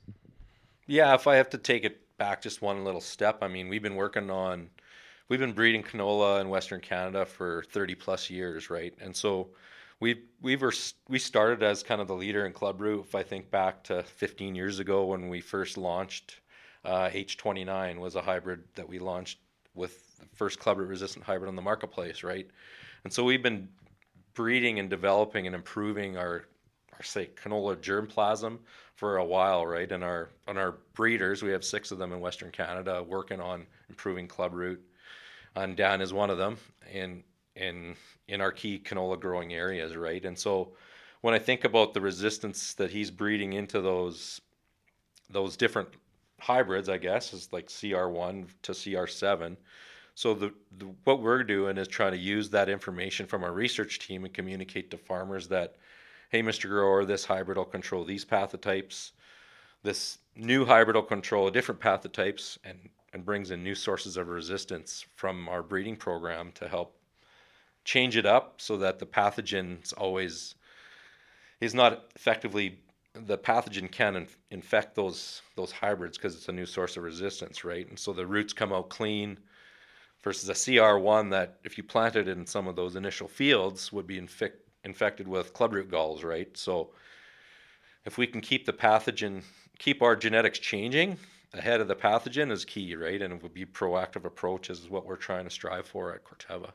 Yeah, 0.88 1.14
if 1.16 1.26
I 1.26 1.36
have 1.36 1.50
to 1.52 1.58
take 1.58 1.86
it 1.86 2.02
back 2.18 2.42
just 2.42 2.62
one 2.62 2.84
little 2.84 3.02
step, 3.02 3.40
I 3.42 3.48
mean, 3.48 3.70
we've 3.70 3.82
been 3.82 3.96
working 3.96 4.30
on, 4.30 4.70
we've 5.30 5.40
been 5.40 5.54
breeding 5.54 5.84
canola 5.84 6.42
in 6.42 6.50
Western 6.50 6.82
Canada 6.82 7.26
for 7.26 7.64
30 7.72 7.96
plus 7.96 8.30
years, 8.30 8.70
right? 8.70 8.94
And 9.00 9.16
so 9.16 9.50
we 10.02 10.24
we 10.42 10.58
were 10.58 10.74
we 11.08 11.20
started 11.20 11.64
as 11.64 11.84
kind 11.84 12.02
of 12.02 12.08
the 12.08 12.16
leader 12.16 12.46
in 12.46 12.52
club 12.52 12.82
root. 12.82 13.06
If 13.08 13.16
I 13.16 13.24
think 13.24 13.50
back 13.50 13.84
to 13.86 14.04
15 14.04 14.56
years 14.56 14.80
ago 14.80 15.06
when 15.06 15.30
we 15.30 15.40
first 15.40 15.78
launched, 15.78 16.42
uh, 16.84 17.08
H29 17.10 18.00
was 18.00 18.16
a 18.16 18.22
hybrid 18.22 18.64
that 18.76 18.90
we 18.90 19.00
launched 19.00 19.38
with 19.76 20.18
the 20.18 20.26
first 20.36 20.60
club 20.60 20.80
root 20.80 20.90
resistant 20.90 21.24
hybrid 21.24 21.48
on 21.48 21.56
the 21.56 21.62
marketplace, 21.62 22.24
right? 22.24 22.48
And 23.04 23.14
so 23.14 23.24
we've 23.24 23.44
been 23.44 23.70
breeding 24.34 24.80
and 24.80 24.90
developing 24.90 25.46
and 25.46 25.56
improving 25.56 26.18
our 26.18 26.46
our 26.94 27.04
say 27.04 27.30
canola 27.42 27.78
germplasm 27.78 28.58
for 28.96 29.18
a 29.18 29.26
while, 29.26 29.66
right? 29.66 29.92
And 29.92 30.04
our 30.04 30.30
on 30.48 30.58
our 30.58 30.80
breeders, 30.96 31.44
we 31.44 31.52
have 31.52 31.64
six 31.64 31.92
of 31.92 32.00
them 32.00 32.12
in 32.12 32.20
Western 32.20 32.52
Canada 32.52 33.04
working 33.08 33.40
on 33.40 33.68
improving 33.88 34.28
club 34.28 34.54
root. 34.54 34.82
And 35.56 35.76
Dan 35.76 36.02
is 36.02 36.12
one 36.12 36.30
of 36.30 36.38
them 36.38 36.58
in 36.92 37.24
in 37.56 37.96
in 38.28 38.42
our 38.42 38.52
key 38.52 38.80
canola 38.80 39.20
growing 39.20 39.54
areas, 39.54 39.96
right? 39.96 40.24
And 40.26 40.38
so 40.38 40.74
when 41.22 41.34
I 41.34 41.40
think 41.40 41.64
about 41.64 41.94
the 41.94 42.02
resistance 42.02 42.74
that 42.76 42.92
he's 42.92 43.12
breeding 43.12 43.54
into 43.54 43.82
those 43.82 44.42
those 45.30 45.56
different 45.56 45.90
hybrids, 46.40 46.90
I 46.90 46.98
guess, 46.98 47.34
is 47.34 47.54
like 47.54 47.68
CR1 47.68 48.48
to 48.64 48.72
CR7. 48.72 49.56
So 50.16 50.34
the, 50.34 50.54
the 50.78 50.86
what 51.04 51.22
we're 51.22 51.44
doing 51.44 51.78
is 51.78 51.88
trying 51.88 52.12
to 52.12 52.18
use 52.18 52.50
that 52.50 52.70
information 52.70 53.26
from 53.26 53.44
our 53.44 53.54
research 53.54 54.00
team 54.00 54.26
and 54.26 54.34
communicate 54.34 54.92
to 54.92 54.98
farmers 54.98 55.48
that 55.50 55.76
hey, 56.30 56.42
Mr. 56.42 56.70
Grower, 56.70 57.04
this 57.04 57.26
hybrid 57.26 57.58
will 57.58 57.66
control 57.66 58.06
these 58.06 58.24
pathotypes. 58.24 59.12
This 59.84 60.20
new 60.38 60.64
hybrid 60.66 60.96
will 60.96 61.04
control 61.04 61.50
different 61.50 61.82
pathotypes 61.82 62.58
and, 62.64 62.78
and 63.12 63.26
brings 63.26 63.52
in 63.52 63.62
new 63.62 63.76
sources 63.76 64.16
of 64.16 64.30
resistance 64.30 65.06
from 65.16 65.50
our 65.50 65.62
breeding 65.62 65.98
program 65.98 66.54
to 66.54 66.70
help 66.70 66.96
change 67.84 68.18
it 68.18 68.26
up 68.26 68.62
so 68.62 68.78
that 68.78 69.00
the 69.00 69.06
pathogen's 69.06 69.94
always 69.94 70.56
is 71.60 71.74
not 71.74 72.06
effectively 72.16 72.80
the 73.14 73.38
pathogen 73.38 73.92
can 73.92 74.16
inf- 74.16 74.38
infect 74.52 74.96
those 74.96 75.42
those 75.56 75.72
hybrids 75.72 76.18
because 76.18 76.36
it's 76.36 76.50
a 76.50 76.54
new 76.54 76.66
source 76.66 76.98
of 76.98 77.04
resistance, 77.04 77.64
right? 77.64 77.88
And 77.90 78.00
so 78.00 78.14
the 78.14 78.26
roots 78.26 78.54
come 78.54 78.72
out 78.72 78.90
clean 78.90 79.38
versus 80.22 80.50
a 80.50 80.54
CR1 80.54 81.30
that 81.32 81.58
if 81.64 81.78
you 81.78 81.84
planted 81.84 82.28
it 82.28 82.38
in 82.38 82.46
some 82.46 82.68
of 82.68 82.76
those 82.76 82.96
initial 82.96 83.28
fields 83.28 83.92
would 83.92 84.08
be 84.08 84.18
infect, 84.18 84.58
infected 84.84 85.28
with 85.28 85.54
clubroot 85.54 85.90
galls, 85.90 86.24
right? 86.24 86.56
So 86.56 86.92
if 88.06 88.18
we 88.18 88.28
can 88.28 88.42
keep 88.42 88.66
the 88.66 88.74
pathogen, 88.74 89.44
keep 89.78 90.02
our 90.02 90.16
genetics 90.16 90.60
changing 90.60 91.18
ahead 91.54 91.82
of 91.82 91.88
the 91.88 91.96
pathogen 91.96 92.52
is 92.52 92.66
key, 92.66 92.96
right? 92.96 93.22
And 93.22 93.34
it 93.34 93.44
would 93.44 93.54
be 93.54 93.66
proactive 93.66 94.26
approach 94.26 94.70
is 94.70 94.90
what 94.90 95.06
we're 95.06 95.16
trying 95.18 95.44
to 95.44 95.50
strive 95.50 95.88
for 95.88 96.14
at 96.14 96.24
Corteva. 96.24 96.72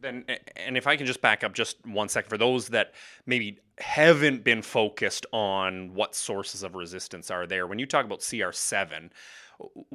Then 0.00 0.24
and 0.56 0.76
if 0.76 0.86
i 0.86 0.96
can 0.96 1.06
just 1.06 1.20
back 1.20 1.44
up 1.44 1.52
just 1.52 1.84
one 1.86 2.08
second 2.08 2.28
for 2.28 2.38
those 2.38 2.68
that 2.68 2.92
maybe 3.26 3.58
haven't 3.78 4.44
been 4.44 4.62
focused 4.62 5.26
on 5.32 5.94
what 5.94 6.14
sources 6.14 6.62
of 6.62 6.74
resistance 6.74 7.30
are 7.30 7.46
there 7.46 7.66
when 7.66 7.78
you 7.78 7.86
talk 7.86 8.04
about 8.04 8.20
cr7 8.20 9.10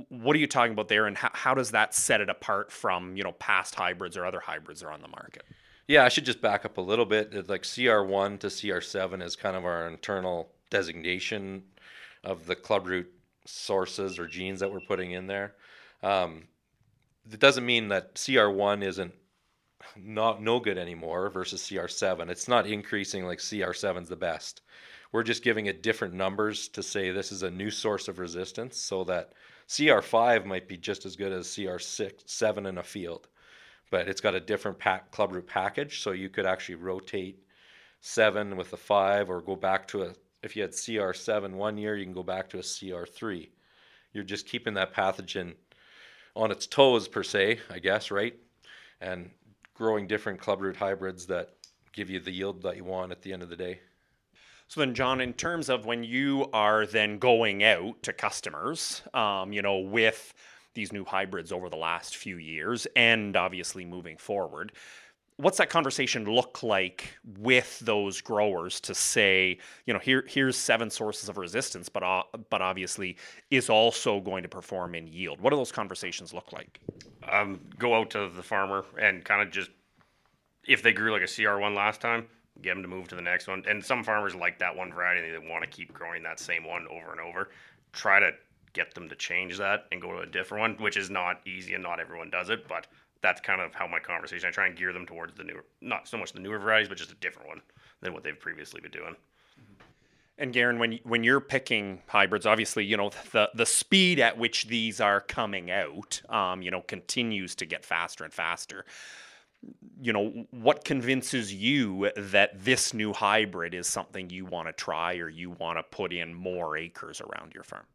what 0.10 0.36
are 0.36 0.40
you 0.40 0.48
talking 0.48 0.74
about 0.74 0.88
there 0.88 1.08
and 1.08 1.18
how, 1.18 1.32
how 1.34 1.54
does 1.54 1.72
that 1.72 1.94
set 1.94 2.22
it 2.22 2.30
apart 2.30 2.72
from 2.72 3.16
you 3.18 3.24
know 3.24 3.32
past 3.34 3.76
hybrids 3.76 4.16
or 4.16 4.26
other 4.26 4.40
hybrids 4.40 4.82
that 4.82 4.88
are 4.88 4.92
on 4.92 5.02
the 5.02 5.08
market 5.08 5.44
Yeah, 5.88 6.04
I 6.04 6.10
should 6.10 6.26
just 6.26 6.42
back 6.42 6.66
up 6.66 6.78
a 6.78 6.82
little 6.82 7.06
bit. 7.06 7.48
Like 7.48 7.62
CR1 7.62 8.40
to 8.40 8.48
CR7 8.48 9.22
is 9.22 9.36
kind 9.36 9.56
of 9.56 9.66
our 9.66 9.88
internal 9.88 10.50
designation 10.72 11.64
of 12.24 12.48
the 12.48 12.56
club 12.56 12.88
root 12.88 13.08
sources 13.46 14.18
or 14.18 14.28
genes 14.28 14.60
that 14.60 14.72
we're 14.72 14.80
putting 14.80 15.12
in 15.12 15.28
there. 15.28 15.54
Um, 16.02 16.48
it 17.32 17.40
doesn't 17.40 17.66
mean 17.66 17.90
that 17.90 18.16
CR1 18.16 18.84
isn't 18.84 19.14
not 19.96 20.42
no 20.42 20.60
good 20.60 20.78
anymore 20.78 21.30
versus 21.30 21.62
CR7. 21.62 22.30
It's 22.30 22.48
not 22.48 22.68
increasing 22.68 23.26
like 23.26 23.40
CR7 23.40 24.04
is 24.04 24.10
the 24.10 24.16
best. 24.16 24.62
We're 25.12 25.24
just 25.24 25.44
giving 25.44 25.68
it 25.68 25.84
different 25.84 26.14
numbers 26.14 26.68
to 26.70 26.84
say 26.84 27.12
this 27.12 27.32
is 27.32 27.44
a 27.44 27.52
new 27.52 27.72
source 27.72 28.08
of 28.08 28.20
resistance 28.20 28.78
so 28.78 29.04
that 29.06 29.34
CR5 29.68 30.46
might 30.46 30.68
be 30.68 30.78
just 30.78 31.06
as 31.06 31.16
good 31.16 31.32
as 31.32 31.48
CR6 31.48 32.12
7 32.26 32.66
in 32.66 32.78
a 32.78 32.84
field 32.84 33.28
but 33.90 34.08
it's 34.08 34.22
got 34.22 34.36
a 34.36 34.40
different 34.40 34.78
pack, 34.78 35.12
club 35.12 35.34
root 35.34 35.48
package, 35.48 36.02
so 36.02 36.12
you 36.12 36.30
could 36.30 36.46
actually 36.46 36.76
rotate 36.76 37.40
seven 38.02 38.58
with 38.58 38.74
a 38.74 38.78
five, 38.78 39.30
or 39.30 39.42
go 39.42 39.56
back 39.56 39.88
to 39.90 40.04
a. 40.04 40.14
If 40.44 40.56
you 40.56 40.62
had 40.62 40.76
CR 40.76 41.14
seven 41.14 41.58
one 41.58 41.78
year, 41.78 41.96
you 41.96 42.06
can 42.06 42.14
go 42.14 42.24
back 42.24 42.50
to 42.50 42.60
a 42.60 42.62
CR 42.62 43.06
three. 43.06 43.52
You're 44.14 44.24
just 44.24 44.48
keeping 44.48 44.76
that 44.76 44.94
pathogen 44.94 45.54
on 46.36 46.52
its 46.52 46.68
toes 46.68 47.08
per 47.08 47.24
se, 47.24 47.60
I 47.70 47.80
guess, 47.80 48.12
right? 48.12 48.36
And 49.02 49.32
growing 49.76 50.08
different 50.08 50.40
club 50.40 50.62
root 50.62 50.76
hybrids 50.76 51.28
that 51.28 51.50
give 51.94 52.10
you 52.10 52.20
the 52.20 52.32
yield 52.32 52.64
that 52.64 52.76
you 52.76 52.84
want 52.84 53.12
at 53.12 53.22
the 53.22 53.32
end 53.32 53.44
of 53.44 53.50
the 53.50 53.56
day. 53.56 53.80
So 54.68 54.80
then, 54.80 54.96
John, 54.96 55.22
in 55.22 55.34
terms 55.34 55.70
of 55.70 55.86
when 55.86 56.04
you 56.04 56.50
are 56.52 56.88
then 56.88 57.20
going 57.20 57.64
out 57.64 58.02
to 58.04 58.14
customers, 58.14 59.04
um, 59.14 59.54
you 59.54 59.62
know, 59.62 59.78
with 59.78 60.34
these 60.74 60.92
new 60.92 61.06
hybrids 61.06 61.52
over 61.52 61.70
the 61.70 61.78
last 61.78 62.18
few 62.18 62.38
years, 62.38 62.88
and 62.96 63.36
obviously 63.36 63.86
moving 63.86 64.18
forward, 64.18 64.72
what's 65.38 65.58
that 65.58 65.70
conversation 65.70 66.26
look 66.26 66.64
like 66.64 67.10
with 67.40 67.80
those 67.80 68.22
growers 68.22 68.80
to 68.82 68.96
say, 68.96 69.58
you 69.86 69.94
know, 69.94 70.00
here 70.00 70.24
here's 70.28 70.56
seven 70.56 70.90
sources 70.90 71.30
of 71.30 71.38
resistance, 71.38 71.90
but 71.90 72.04
uh, 72.04 72.24
but 72.50 72.62
obviously 72.62 73.18
is 73.52 73.70
also 73.70 74.20
going 74.22 74.44
to 74.44 74.50
perform 74.50 74.96
in 74.96 75.08
yield. 75.08 75.42
What 75.42 75.52
do 75.52 75.56
those 75.58 75.72
conversations 75.72 76.34
look 76.34 76.52
like? 76.54 76.80
um, 77.32 77.60
go 77.78 77.96
out 77.96 78.10
to 78.12 78.30
the 78.30 78.44
farmer 78.44 78.86
and 79.00 79.24
kind 79.24 79.42
of 79.42 79.52
just 79.52 79.70
if 80.68 80.82
they 80.82 80.94
grew 80.94 81.12
like 81.12 81.22
a 81.22 81.26
CR1 81.26 81.76
last 81.76 82.02
time, 82.02 82.26
get 82.62 82.74
them 82.74 82.82
to 82.82 82.88
move 82.88 83.08
to 83.10 83.16
the 83.16 83.22
next 83.22 83.48
one. 83.48 83.64
And 83.68 83.84
some 83.84 84.04
farmers 84.04 84.36
like 84.36 84.60
that 84.60 84.76
one 84.76 84.92
variety; 84.92 85.32
they 85.32 85.38
want 85.38 85.64
to 85.64 85.70
keep 85.70 85.94
growing 85.94 86.24
that 86.24 86.40
same 86.40 86.64
one 86.64 86.88
over 86.88 87.12
and 87.12 87.20
over. 87.20 87.50
Try 87.94 88.20
to 88.20 88.32
get 88.74 88.94
them 88.94 89.08
to 89.10 89.16
change 89.16 89.58
that 89.58 89.86
and 89.92 90.02
go 90.02 90.12
to 90.12 90.20
a 90.20 90.26
different 90.26 90.62
one, 90.62 90.84
which 90.84 90.98
is 90.98 91.10
not 91.10 91.40
easy 91.48 91.76
and 91.76 91.84
not 91.84 92.00
everyone 92.00 92.30
does 92.30 92.50
it. 92.50 92.68
But 92.68 92.88
that's 93.26 93.42
kind 93.42 93.60
of 93.60 93.74
how 93.74 93.88
my 93.88 93.98
conversation. 93.98 94.48
I 94.48 94.52
try 94.52 94.68
and 94.68 94.78
gear 94.78 94.94
them 94.94 95.08
towards 95.08 95.34
the 95.34 95.44
newer, 95.44 95.66
not 95.82 96.08
so 96.08 96.16
much 96.16 96.32
the 96.32 96.40
newer 96.40 96.60
varieties, 96.60 96.88
but 96.90 96.98
just 97.00 97.12
a 97.12 97.16
different 97.16 97.48
one 97.48 97.62
than 98.02 98.14
what 98.14 98.24
they've 98.24 98.40
previously 98.40 98.82
been 98.82 98.92
doing. 98.92 99.16
And 100.38 100.54
Garan, 100.54 100.78
when 100.78 101.00
when 101.04 101.24
you're 101.24 101.42
picking 101.42 102.04
hybrids, 102.08 102.46
obviously, 102.46 102.86
you 102.86 102.98
know 102.98 103.10
the 103.32 103.50
the 103.56 103.66
speed 103.66 104.20
at 104.20 104.38
which 104.38 104.68
these 104.68 105.02
are 105.02 105.22
coming 105.22 105.72
out, 105.72 106.22
um, 106.30 106.62
you 106.62 106.70
know, 106.70 106.82
continues 106.82 107.56
to 107.56 107.66
get 107.66 107.84
faster 107.84 108.24
and 108.24 108.32
faster. 108.32 108.86
You 110.00 110.14
know, 110.14 110.46
what 110.52 110.86
convinces 110.86 111.52
you 111.52 112.12
that 112.16 112.64
this 112.64 112.94
new 112.94 113.12
hybrid 113.12 113.74
is 113.74 113.88
something 113.88 114.30
you 114.30 114.46
want 114.46 114.68
to 114.68 114.74
try 114.74 115.16
or 115.16 115.30
you 115.30 115.50
want 115.50 115.80
to 115.80 115.84
put 115.84 116.14
in 116.14 116.36
more 116.36 116.78
acres 116.78 117.22
around 117.22 117.56
your 117.56 117.64
farm? 117.64 117.86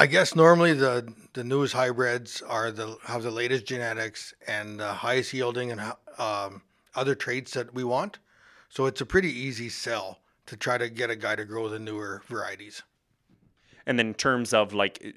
I 0.00 0.06
guess 0.06 0.36
normally 0.36 0.74
the 0.74 1.12
the 1.32 1.42
newest 1.42 1.74
hybrids 1.74 2.40
are 2.40 2.70
the 2.70 2.96
have 3.04 3.24
the 3.24 3.32
latest 3.32 3.66
genetics 3.66 4.32
and 4.46 4.78
the 4.78 4.92
highest 4.92 5.34
yielding 5.34 5.72
and 5.72 5.80
um, 6.18 6.62
other 6.94 7.16
traits 7.16 7.52
that 7.54 7.74
we 7.74 7.82
want. 7.82 8.20
So 8.68 8.86
it's 8.86 9.00
a 9.00 9.06
pretty 9.06 9.32
easy 9.32 9.68
sell 9.68 10.20
to 10.46 10.56
try 10.56 10.78
to 10.78 10.88
get 10.88 11.10
a 11.10 11.16
guy 11.16 11.34
to 11.34 11.44
grow 11.44 11.68
the 11.68 11.80
newer 11.80 12.22
varieties. 12.28 12.82
And 13.86 13.98
then 13.98 14.08
in 14.08 14.14
terms 14.14 14.54
of 14.54 14.72
like 14.72 15.16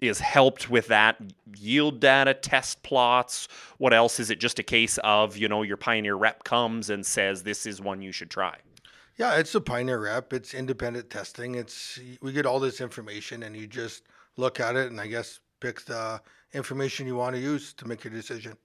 is 0.00 0.20
helped 0.20 0.68
with 0.68 0.88
that 0.88 1.16
yield 1.56 2.00
data, 2.00 2.34
test 2.34 2.82
plots? 2.82 3.48
What 3.78 3.94
else? 3.94 4.20
Is 4.20 4.28
it 4.28 4.38
just 4.38 4.58
a 4.58 4.62
case 4.62 4.98
of, 5.04 5.38
you 5.38 5.48
know, 5.48 5.62
your 5.62 5.78
Pioneer 5.78 6.16
rep 6.16 6.44
comes 6.44 6.90
and 6.90 7.04
says 7.04 7.44
this 7.44 7.64
is 7.64 7.80
one 7.80 8.02
you 8.02 8.12
should 8.12 8.30
try? 8.30 8.58
Yeah, 9.16 9.36
it's 9.36 9.54
a 9.54 9.60
Pioneer 9.60 10.00
rep. 10.00 10.32
It's 10.32 10.52
independent 10.52 11.08
testing. 11.08 11.54
It's 11.54 11.98
we 12.20 12.32
get 12.32 12.46
all 12.46 12.60
this 12.60 12.80
information 12.80 13.42
and 13.42 13.56
you 13.56 13.66
just 13.66 14.04
look 14.36 14.60
at 14.60 14.76
it 14.76 14.90
and 14.90 15.00
I 15.00 15.06
guess 15.06 15.40
pick 15.60 15.82
the 15.86 16.20
information 16.52 17.06
you 17.06 17.16
want 17.16 17.34
to 17.34 17.40
use 17.40 17.72
to 17.74 17.86
make 17.86 18.04
your 18.04 18.12
decision. 18.12 18.56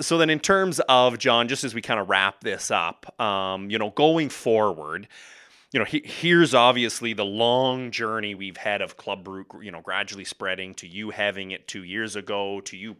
So 0.00 0.18
then, 0.18 0.28
in 0.30 0.38
terms 0.38 0.80
of 0.88 1.18
John, 1.18 1.48
just 1.48 1.64
as 1.64 1.74
we 1.74 1.80
kind 1.80 1.98
of 1.98 2.08
wrap 2.08 2.42
this 2.42 2.70
up, 2.70 3.18
um, 3.20 3.70
you 3.70 3.78
know, 3.78 3.90
going 3.90 4.28
forward, 4.28 5.08
you 5.72 5.78
know, 5.78 5.84
he, 5.84 6.02
here's 6.04 6.54
obviously 6.54 7.12
the 7.12 7.24
long 7.24 7.90
journey 7.90 8.34
we've 8.34 8.56
had 8.56 8.82
of 8.82 8.96
clubroot, 8.96 9.62
you 9.62 9.70
know, 9.70 9.80
gradually 9.80 10.24
spreading 10.24 10.74
to 10.74 10.86
you 10.86 11.10
having 11.10 11.50
it 11.50 11.66
two 11.66 11.84
years 11.84 12.16
ago, 12.16 12.60
to 12.62 12.76
you, 12.76 12.96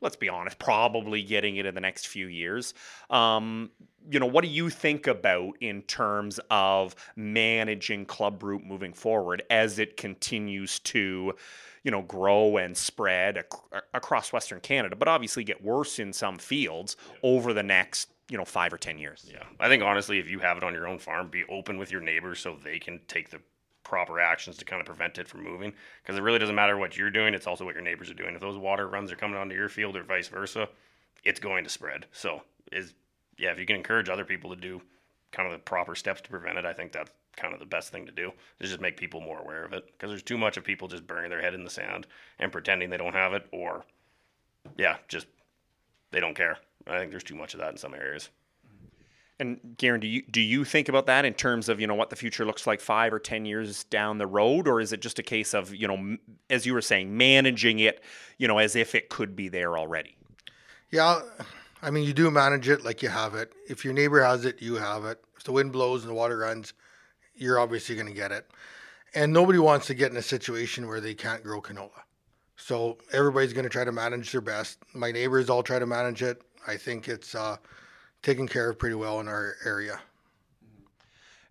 let's 0.00 0.16
be 0.16 0.28
honest, 0.28 0.58
probably 0.58 1.22
getting 1.22 1.56
it 1.56 1.66
in 1.66 1.74
the 1.74 1.80
next 1.80 2.08
few 2.08 2.26
years. 2.26 2.74
Um, 3.10 3.70
you 4.10 4.20
know, 4.20 4.26
what 4.26 4.44
do 4.44 4.50
you 4.50 4.70
think 4.70 5.06
about 5.06 5.56
in 5.60 5.82
terms 5.82 6.38
of 6.50 6.94
managing 7.16 8.06
Club 8.06 8.42
Root 8.42 8.64
moving 8.64 8.92
forward 8.92 9.42
as 9.50 9.78
it 9.78 9.96
continues 9.96 10.78
to, 10.80 11.34
you 11.82 11.90
know, 11.90 12.02
grow 12.02 12.56
and 12.56 12.76
spread 12.76 13.38
ac- 13.38 13.82
across 13.94 14.32
Western 14.32 14.60
Canada, 14.60 14.94
but 14.96 15.08
obviously 15.08 15.42
get 15.42 15.62
worse 15.62 15.98
in 15.98 16.12
some 16.12 16.38
fields 16.38 16.96
over 17.22 17.52
the 17.52 17.62
next 17.62 18.10
you 18.28 18.36
know 18.36 18.44
five 18.44 18.72
or 18.72 18.78
ten 18.78 18.98
years. 18.98 19.24
Yeah, 19.32 19.44
I 19.60 19.68
think 19.68 19.82
honestly, 19.82 20.18
if 20.18 20.28
you 20.28 20.40
have 20.40 20.56
it 20.56 20.64
on 20.64 20.74
your 20.74 20.88
own 20.88 20.98
farm, 20.98 21.28
be 21.28 21.44
open 21.48 21.78
with 21.78 21.90
your 21.90 22.00
neighbors 22.00 22.40
so 22.40 22.56
they 22.62 22.78
can 22.78 23.00
take 23.06 23.30
the 23.30 23.40
proper 23.86 24.18
actions 24.18 24.56
to 24.56 24.64
kind 24.64 24.80
of 24.80 24.86
prevent 24.86 25.16
it 25.16 25.28
from 25.28 25.44
moving. 25.44 25.72
Because 26.02 26.18
it 26.18 26.22
really 26.22 26.40
doesn't 26.40 26.56
matter 26.56 26.76
what 26.76 26.96
you're 26.96 27.10
doing; 27.10 27.34
it's 27.34 27.46
also 27.46 27.64
what 27.64 27.74
your 27.74 27.84
neighbors 27.84 28.10
are 28.10 28.14
doing. 28.14 28.34
If 28.34 28.40
those 28.40 28.58
water 28.58 28.88
runs 28.88 29.12
are 29.12 29.16
coming 29.16 29.38
onto 29.38 29.54
your 29.54 29.68
field 29.68 29.96
or 29.96 30.02
vice 30.02 30.28
versa, 30.28 30.68
it's 31.24 31.40
going 31.40 31.64
to 31.64 31.70
spread. 31.70 32.06
So 32.12 32.42
is 32.72 32.94
yeah, 33.38 33.52
if 33.52 33.58
you 33.58 33.66
can 33.66 33.76
encourage 33.76 34.08
other 34.08 34.24
people 34.24 34.50
to 34.50 34.60
do 34.60 34.82
kind 35.30 35.46
of 35.46 35.52
the 35.52 35.62
proper 35.62 35.94
steps 35.94 36.20
to 36.22 36.30
prevent 36.30 36.58
it, 36.58 36.64
I 36.64 36.72
think 36.72 36.90
that's 36.92 37.10
kind 37.36 37.54
of 37.54 37.60
the 37.60 37.66
best 37.66 37.92
thing 37.92 38.06
to 38.06 38.12
do 38.12 38.32
is 38.60 38.70
just 38.70 38.80
make 38.80 38.96
people 38.96 39.20
more 39.20 39.38
aware 39.38 39.62
of 39.62 39.74
it 39.74 39.86
because 39.92 40.08
there's 40.10 40.22
too 40.22 40.38
much 40.38 40.56
of 40.56 40.64
people 40.64 40.88
just 40.88 41.06
burying 41.06 41.28
their 41.28 41.42
head 41.42 41.52
in 41.52 41.64
the 41.64 41.70
sand 41.70 42.06
and 42.38 42.50
pretending 42.50 42.88
they 42.88 42.96
don't 42.96 43.12
have 43.12 43.34
it 43.34 43.46
or 43.52 43.84
yeah 44.78 44.96
just 45.06 45.26
they 46.12 46.18
don't 46.18 46.34
care 46.34 46.56
I 46.86 46.98
think 46.98 47.10
there's 47.10 47.24
too 47.24 47.34
much 47.34 47.54
of 47.54 47.60
that 47.60 47.72
in 47.72 47.76
some 47.76 47.94
areas. 47.94 48.30
And 49.38 49.60
Garan, 49.76 50.00
do 50.00 50.06
you 50.06 50.22
do 50.22 50.40
you 50.40 50.64
think 50.64 50.88
about 50.88 51.06
that 51.06 51.24
in 51.24 51.34
terms 51.34 51.68
of 51.68 51.78
you 51.78 51.86
know 51.86 51.94
what 51.94 52.10
the 52.10 52.16
future 52.16 52.46
looks 52.46 52.66
like 52.66 52.80
five 52.80 53.12
or 53.12 53.18
ten 53.18 53.44
years 53.44 53.84
down 53.84 54.18
the 54.18 54.26
road, 54.26 54.66
or 54.66 54.80
is 54.80 54.92
it 54.92 55.00
just 55.00 55.18
a 55.18 55.22
case 55.22 55.52
of 55.52 55.74
you 55.74 55.86
know, 55.86 56.16
as 56.48 56.64
you 56.64 56.72
were 56.72 56.80
saying, 56.80 57.16
managing 57.16 57.78
it, 57.78 58.02
you 58.38 58.48
know, 58.48 58.58
as 58.58 58.74
if 58.74 58.94
it 58.94 59.10
could 59.10 59.36
be 59.36 59.48
there 59.48 59.76
already? 59.76 60.16
Yeah, 60.90 61.20
I 61.82 61.90
mean, 61.90 62.04
you 62.04 62.14
do 62.14 62.30
manage 62.30 62.68
it 62.68 62.84
like 62.84 63.02
you 63.02 63.10
have 63.10 63.34
it. 63.34 63.52
If 63.68 63.84
your 63.84 63.92
neighbor 63.92 64.22
has 64.22 64.44
it, 64.44 64.62
you 64.62 64.76
have 64.76 65.04
it. 65.04 65.22
If 65.36 65.44
the 65.44 65.52
wind 65.52 65.72
blows 65.72 66.02
and 66.02 66.10
the 66.10 66.14
water 66.14 66.38
runs, 66.38 66.72
you're 67.34 67.58
obviously 67.58 67.94
going 67.94 68.06
to 68.06 68.14
get 68.14 68.32
it. 68.32 68.50
And 69.14 69.32
nobody 69.32 69.58
wants 69.58 69.86
to 69.86 69.94
get 69.94 70.10
in 70.10 70.16
a 70.16 70.22
situation 70.22 70.86
where 70.86 71.00
they 71.00 71.14
can't 71.14 71.42
grow 71.42 71.60
canola. 71.60 71.90
So 72.56 72.98
everybody's 73.12 73.52
going 73.52 73.64
to 73.64 73.70
try 73.70 73.84
to 73.84 73.92
manage 73.92 74.32
their 74.32 74.40
best. 74.40 74.78
My 74.94 75.12
neighbors 75.12 75.50
all 75.50 75.62
try 75.62 75.78
to 75.78 75.86
manage 75.86 76.22
it. 76.22 76.42
I 76.66 76.76
think 76.76 77.08
it's 77.08 77.34
uh, 77.34 77.56
taken 78.26 78.48
care 78.48 78.68
of 78.68 78.76
pretty 78.76 78.96
well 78.96 79.20
in 79.20 79.28
our 79.28 79.54
area. 79.64 80.00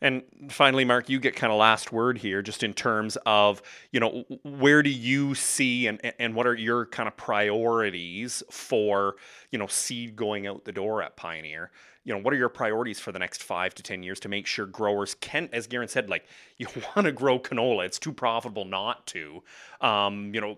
And 0.01 0.23
finally, 0.49 0.83
Mark, 0.83 1.07
you 1.07 1.21
get 1.21 1.33
kind 1.33 1.53
of 1.53 1.57
last 1.57 1.93
word 1.93 2.17
here, 2.17 2.41
just 2.41 2.63
in 2.63 2.73
terms 2.73 3.17
of 3.25 3.61
you 3.91 3.99
know 4.01 4.25
where 4.43 4.83
do 4.83 4.89
you 4.89 5.35
see 5.35 5.87
and 5.87 6.01
and 6.19 6.35
what 6.35 6.45
are 6.45 6.53
your 6.53 6.85
kind 6.85 7.07
of 7.07 7.15
priorities 7.15 8.43
for 8.51 9.15
you 9.51 9.57
know 9.57 9.67
seed 9.67 10.17
going 10.17 10.47
out 10.47 10.65
the 10.65 10.73
door 10.73 11.01
at 11.01 11.15
Pioneer? 11.15 11.71
You 12.03 12.13
know, 12.13 12.19
what 12.19 12.33
are 12.33 12.37
your 12.37 12.49
priorities 12.49 12.99
for 12.99 13.13
the 13.13 13.19
next 13.19 13.41
five 13.41 13.73
to 13.75 13.81
ten 13.81 14.03
years 14.03 14.19
to 14.19 14.29
make 14.29 14.45
sure 14.45 14.65
growers 14.65 15.15
can, 15.15 15.49
as 15.53 15.69
Garan 15.69 15.89
said, 15.89 16.09
like 16.09 16.25
you 16.57 16.67
want 16.93 17.05
to 17.05 17.13
grow 17.13 17.39
canola, 17.39 17.85
it's 17.85 17.99
too 17.99 18.13
profitable 18.13 18.65
not 18.65 19.07
to. 19.07 19.41
Um, 19.79 20.35
you 20.35 20.41
know, 20.41 20.57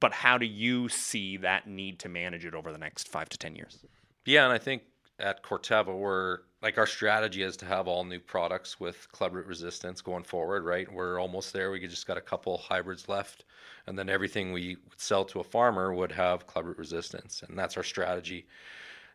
but 0.00 0.14
how 0.14 0.38
do 0.38 0.46
you 0.46 0.88
see 0.88 1.36
that 1.36 1.68
need 1.68 1.98
to 1.98 2.08
manage 2.08 2.46
it 2.46 2.54
over 2.54 2.72
the 2.72 2.78
next 2.78 3.08
five 3.08 3.28
to 3.28 3.36
ten 3.36 3.54
years? 3.54 3.84
Yeah, 4.24 4.44
and 4.44 4.52
I 4.52 4.58
think 4.58 4.82
at 5.20 5.42
Corteva, 5.42 5.96
we're 5.96 6.38
like 6.62 6.78
our 6.78 6.86
strategy 6.86 7.42
is 7.42 7.56
to 7.58 7.64
have 7.64 7.88
all 7.88 8.04
new 8.04 8.20
products 8.20 8.78
with 8.78 9.08
clubroot 9.12 9.46
resistance 9.46 10.00
going 10.00 10.24
forward, 10.24 10.64
right? 10.64 10.90
We're 10.92 11.20
almost 11.20 11.52
there. 11.52 11.70
We 11.70 11.80
just 11.86 12.06
got 12.06 12.16
a 12.16 12.22
couple 12.22 12.58
hybrids 12.58 13.08
left, 13.08 13.44
and 13.86 13.98
then 13.98 14.08
everything 14.08 14.52
we 14.52 14.76
would 14.88 15.00
sell 15.00 15.24
to 15.26 15.40
a 15.40 15.44
farmer 15.44 15.94
would 15.94 16.12
have 16.12 16.46
clubroot 16.46 16.78
resistance, 16.78 17.42
and 17.48 17.58
that's 17.58 17.76
our 17.76 17.82
strategy, 17.82 18.46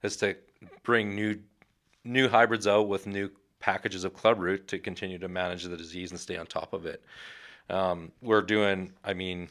is 0.03 0.17
to 0.17 0.35
bring 0.83 1.15
new 1.15 1.39
new 2.03 2.29
hybrids 2.29 2.67
out 2.67 2.87
with 2.87 3.07
new 3.07 3.29
packages 3.59 4.03
of 4.03 4.13
clubroot 4.13 4.67
to 4.67 4.77
continue 4.77 5.17
to 5.17 5.27
manage 5.27 5.63
the 5.63 5.77
disease 5.77 6.11
and 6.11 6.19
stay 6.19 6.37
on 6.37 6.45
top 6.45 6.71
of 6.73 6.85
it. 6.85 7.03
Um, 7.69 8.11
we're 8.21 8.43
doing, 8.43 8.93
I 9.03 9.13
mean, 9.13 9.49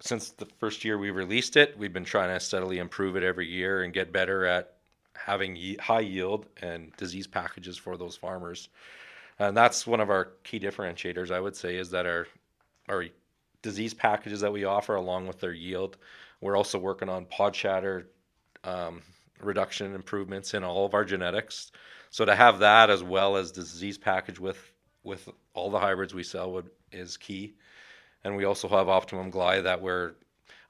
since 0.00 0.30
the 0.30 0.46
first 0.58 0.84
year 0.84 0.96
we 0.96 1.10
released 1.10 1.56
it, 1.56 1.76
we've 1.76 1.92
been 1.92 2.04
trying 2.04 2.34
to 2.34 2.40
steadily 2.40 2.78
improve 2.78 3.14
it 3.14 3.22
every 3.22 3.46
year 3.46 3.82
and 3.82 3.92
get 3.92 4.10
better 4.10 4.46
at 4.46 4.71
having 5.14 5.56
ye- 5.56 5.76
high 5.76 6.00
yield 6.00 6.46
and 6.60 6.94
disease 6.96 7.26
packages 7.26 7.76
for 7.76 7.96
those 7.96 8.16
farmers. 8.16 8.68
And 9.38 9.56
that's 9.56 9.86
one 9.86 10.00
of 10.00 10.10
our 10.10 10.32
key 10.44 10.60
differentiators, 10.60 11.30
I 11.30 11.40
would 11.40 11.56
say, 11.56 11.76
is 11.76 11.90
that 11.90 12.06
our 12.06 12.26
our 12.88 13.06
disease 13.62 13.94
packages 13.94 14.40
that 14.40 14.52
we 14.52 14.64
offer, 14.64 14.96
along 14.96 15.26
with 15.26 15.40
their 15.40 15.52
yield, 15.52 15.96
we're 16.40 16.56
also 16.56 16.78
working 16.78 17.08
on 17.08 17.26
pod 17.26 17.54
shatter 17.54 18.08
um, 18.64 19.02
reduction 19.40 19.94
improvements 19.94 20.54
in 20.54 20.64
all 20.64 20.84
of 20.84 20.94
our 20.94 21.04
genetics. 21.04 21.72
So 22.10 22.24
to 22.24 22.34
have 22.34 22.58
that 22.58 22.90
as 22.90 23.02
well 23.02 23.36
as 23.36 23.52
disease 23.52 23.98
package 23.98 24.38
with 24.38 24.72
with 25.04 25.28
all 25.54 25.70
the 25.70 25.80
hybrids 25.80 26.14
we 26.14 26.22
sell 26.22 26.52
would 26.52 26.70
is 26.92 27.16
key. 27.16 27.54
And 28.24 28.36
we 28.36 28.44
also 28.44 28.68
have 28.68 28.88
Optimum 28.88 29.30
gly 29.30 29.60
that 29.62 29.80
we're 29.80 30.12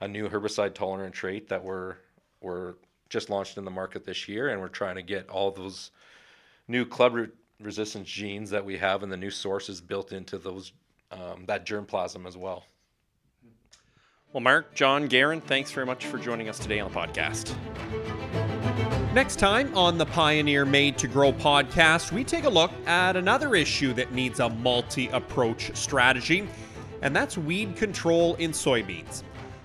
a 0.01 0.09
new 0.09 0.29
herbicide 0.29 0.75
tolerant 0.75 1.15
trait 1.15 1.49
that 1.49 1.63
we're 1.63 1.97
we're 2.41 2.75
just 3.13 3.29
launched 3.29 3.59
in 3.59 3.65
the 3.67 3.71
market 3.71 4.07
this 4.07 4.27
year, 4.27 4.49
and 4.49 4.61
we're 4.61 4.69
trying 4.69 4.97
to 4.97 5.03
get 5.03 5.29
all 5.29 5.51
those 5.51 5.91
new 6.67 6.87
club 6.87 7.15
re- 7.15 7.29
resistance 7.61 8.09
genes 8.09 8.49
that 8.49 8.65
we 8.65 8.79
have 8.79 9.03
and 9.03 9.13
the 9.13 9.17
new 9.17 9.31
sources 9.31 9.83
built 9.83 10.13
into 10.13 10.39
those 10.39 10.73
um, 11.13 11.45
that 11.47 11.67
germplasm 11.67 12.27
as 12.27 12.39
well. 12.39 12.65
Well, 14.33 14.41
Mark, 14.41 14.75
John, 14.75 15.11
Garan, 15.11 15.43
thanks 15.43 15.71
very 15.71 15.85
much 15.85 16.07
for 16.07 16.17
joining 16.17 16.49
us 16.49 16.59
today 16.59 16.81
on 16.81 16.91
the 16.91 16.99
podcast. 16.99 17.55
Next 19.13 19.37
time 19.37 19.77
on 19.77 19.99
the 19.99 20.07
Pioneer 20.07 20.65
Made 20.65 20.97
to 20.97 21.07
Grow 21.07 21.35
podcast, 21.35 22.13
we 22.13 22.25
take 22.25 22.45
a 22.45 22.49
look 22.49 22.71
at 22.87 23.15
another 23.15 23.55
issue 23.55 23.93
that 23.93 24.13
needs 24.13 24.41
a 24.41 24.49
multi 24.49 25.09
approach 25.09 25.77
strategy, 25.77 26.49
and 27.03 27.15
that's 27.15 27.37
weed 27.37 27.77
control 27.77 28.37
in 28.37 28.53
soybeans. 28.53 29.23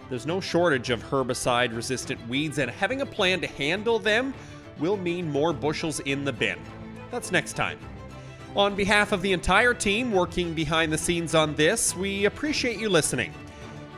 There's 0.09 0.25
no 0.25 0.39
shortage 0.39 0.89
of 0.89 1.03
herbicide 1.03 1.75
resistant 1.75 2.25
weeds, 2.27 2.57
and 2.57 2.71
having 2.71 3.01
a 3.01 3.05
plan 3.05 3.41
to 3.41 3.47
handle 3.47 3.99
them 3.99 4.33
will 4.79 4.97
mean 4.97 5.29
more 5.29 5.53
bushels 5.53 5.99
in 6.01 6.23
the 6.23 6.33
bin. 6.33 6.57
That's 7.11 7.31
next 7.31 7.53
time. 7.53 7.79
On 8.55 8.75
behalf 8.75 9.11
of 9.11 9.21
the 9.21 9.33
entire 9.33 9.73
team 9.73 10.11
working 10.11 10.53
behind 10.53 10.91
the 10.91 10.97
scenes 10.97 11.35
on 11.35 11.55
this, 11.55 11.95
we 11.95 12.25
appreciate 12.25 12.79
you 12.79 12.89
listening. 12.89 13.33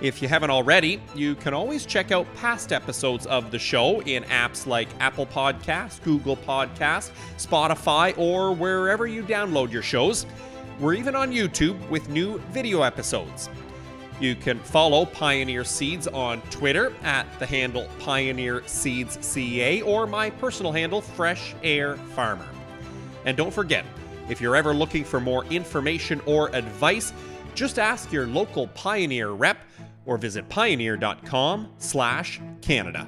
If 0.01 0.21
you 0.21 0.27
haven't 0.27 0.49
already, 0.49 1.01
you 1.13 1.35
can 1.35 1.53
always 1.53 1.85
check 1.85 2.11
out 2.11 2.25
past 2.35 2.71
episodes 2.71 3.25
of 3.27 3.51
the 3.51 3.59
show 3.59 4.01
in 4.01 4.23
apps 4.23 4.65
like 4.65 4.87
Apple 4.99 5.25
Podcasts, 5.25 6.01
Google 6.03 6.37
Podcasts, 6.37 7.11
Spotify, 7.37 8.17
or 8.17 8.53
wherever 8.53 9.07
you 9.07 9.23
download 9.23 9.71
your 9.71 9.81
shows. 9.81 10.25
We're 10.79 10.93
even 10.93 11.15
on 11.15 11.31
YouTube 11.31 11.77
with 11.89 12.07
new 12.09 12.39
video 12.51 12.81
episodes. 12.81 13.49
You 14.19 14.35
can 14.35 14.59
follow 14.59 15.05
Pioneer 15.05 15.63
Seeds 15.63 16.07
on 16.07 16.41
Twitter 16.49 16.93
at 17.03 17.25
the 17.39 17.45
handle 17.45 17.87
Pioneer 17.99 18.63
Seeds 18.65 19.17
CA 19.25 19.81
or 19.81 20.05
my 20.05 20.29
personal 20.29 20.73
handle, 20.73 20.99
Fresh 20.99 21.55
Air 21.63 21.95
Farmer. 22.15 22.49
And 23.25 23.37
don't 23.37 23.53
forget, 23.53 23.85
if 24.27 24.41
you're 24.41 24.57
ever 24.57 24.73
looking 24.73 25.05
for 25.05 25.21
more 25.21 25.45
information 25.45 26.21
or 26.25 26.53
advice, 26.55 27.13
just 27.55 27.79
ask 27.79 28.11
your 28.11 28.27
local 28.27 28.67
Pioneer 28.67 29.29
rep 29.29 29.57
or 30.05 30.17
visit 30.17 30.49
pioneer.com/canada. 30.49 33.07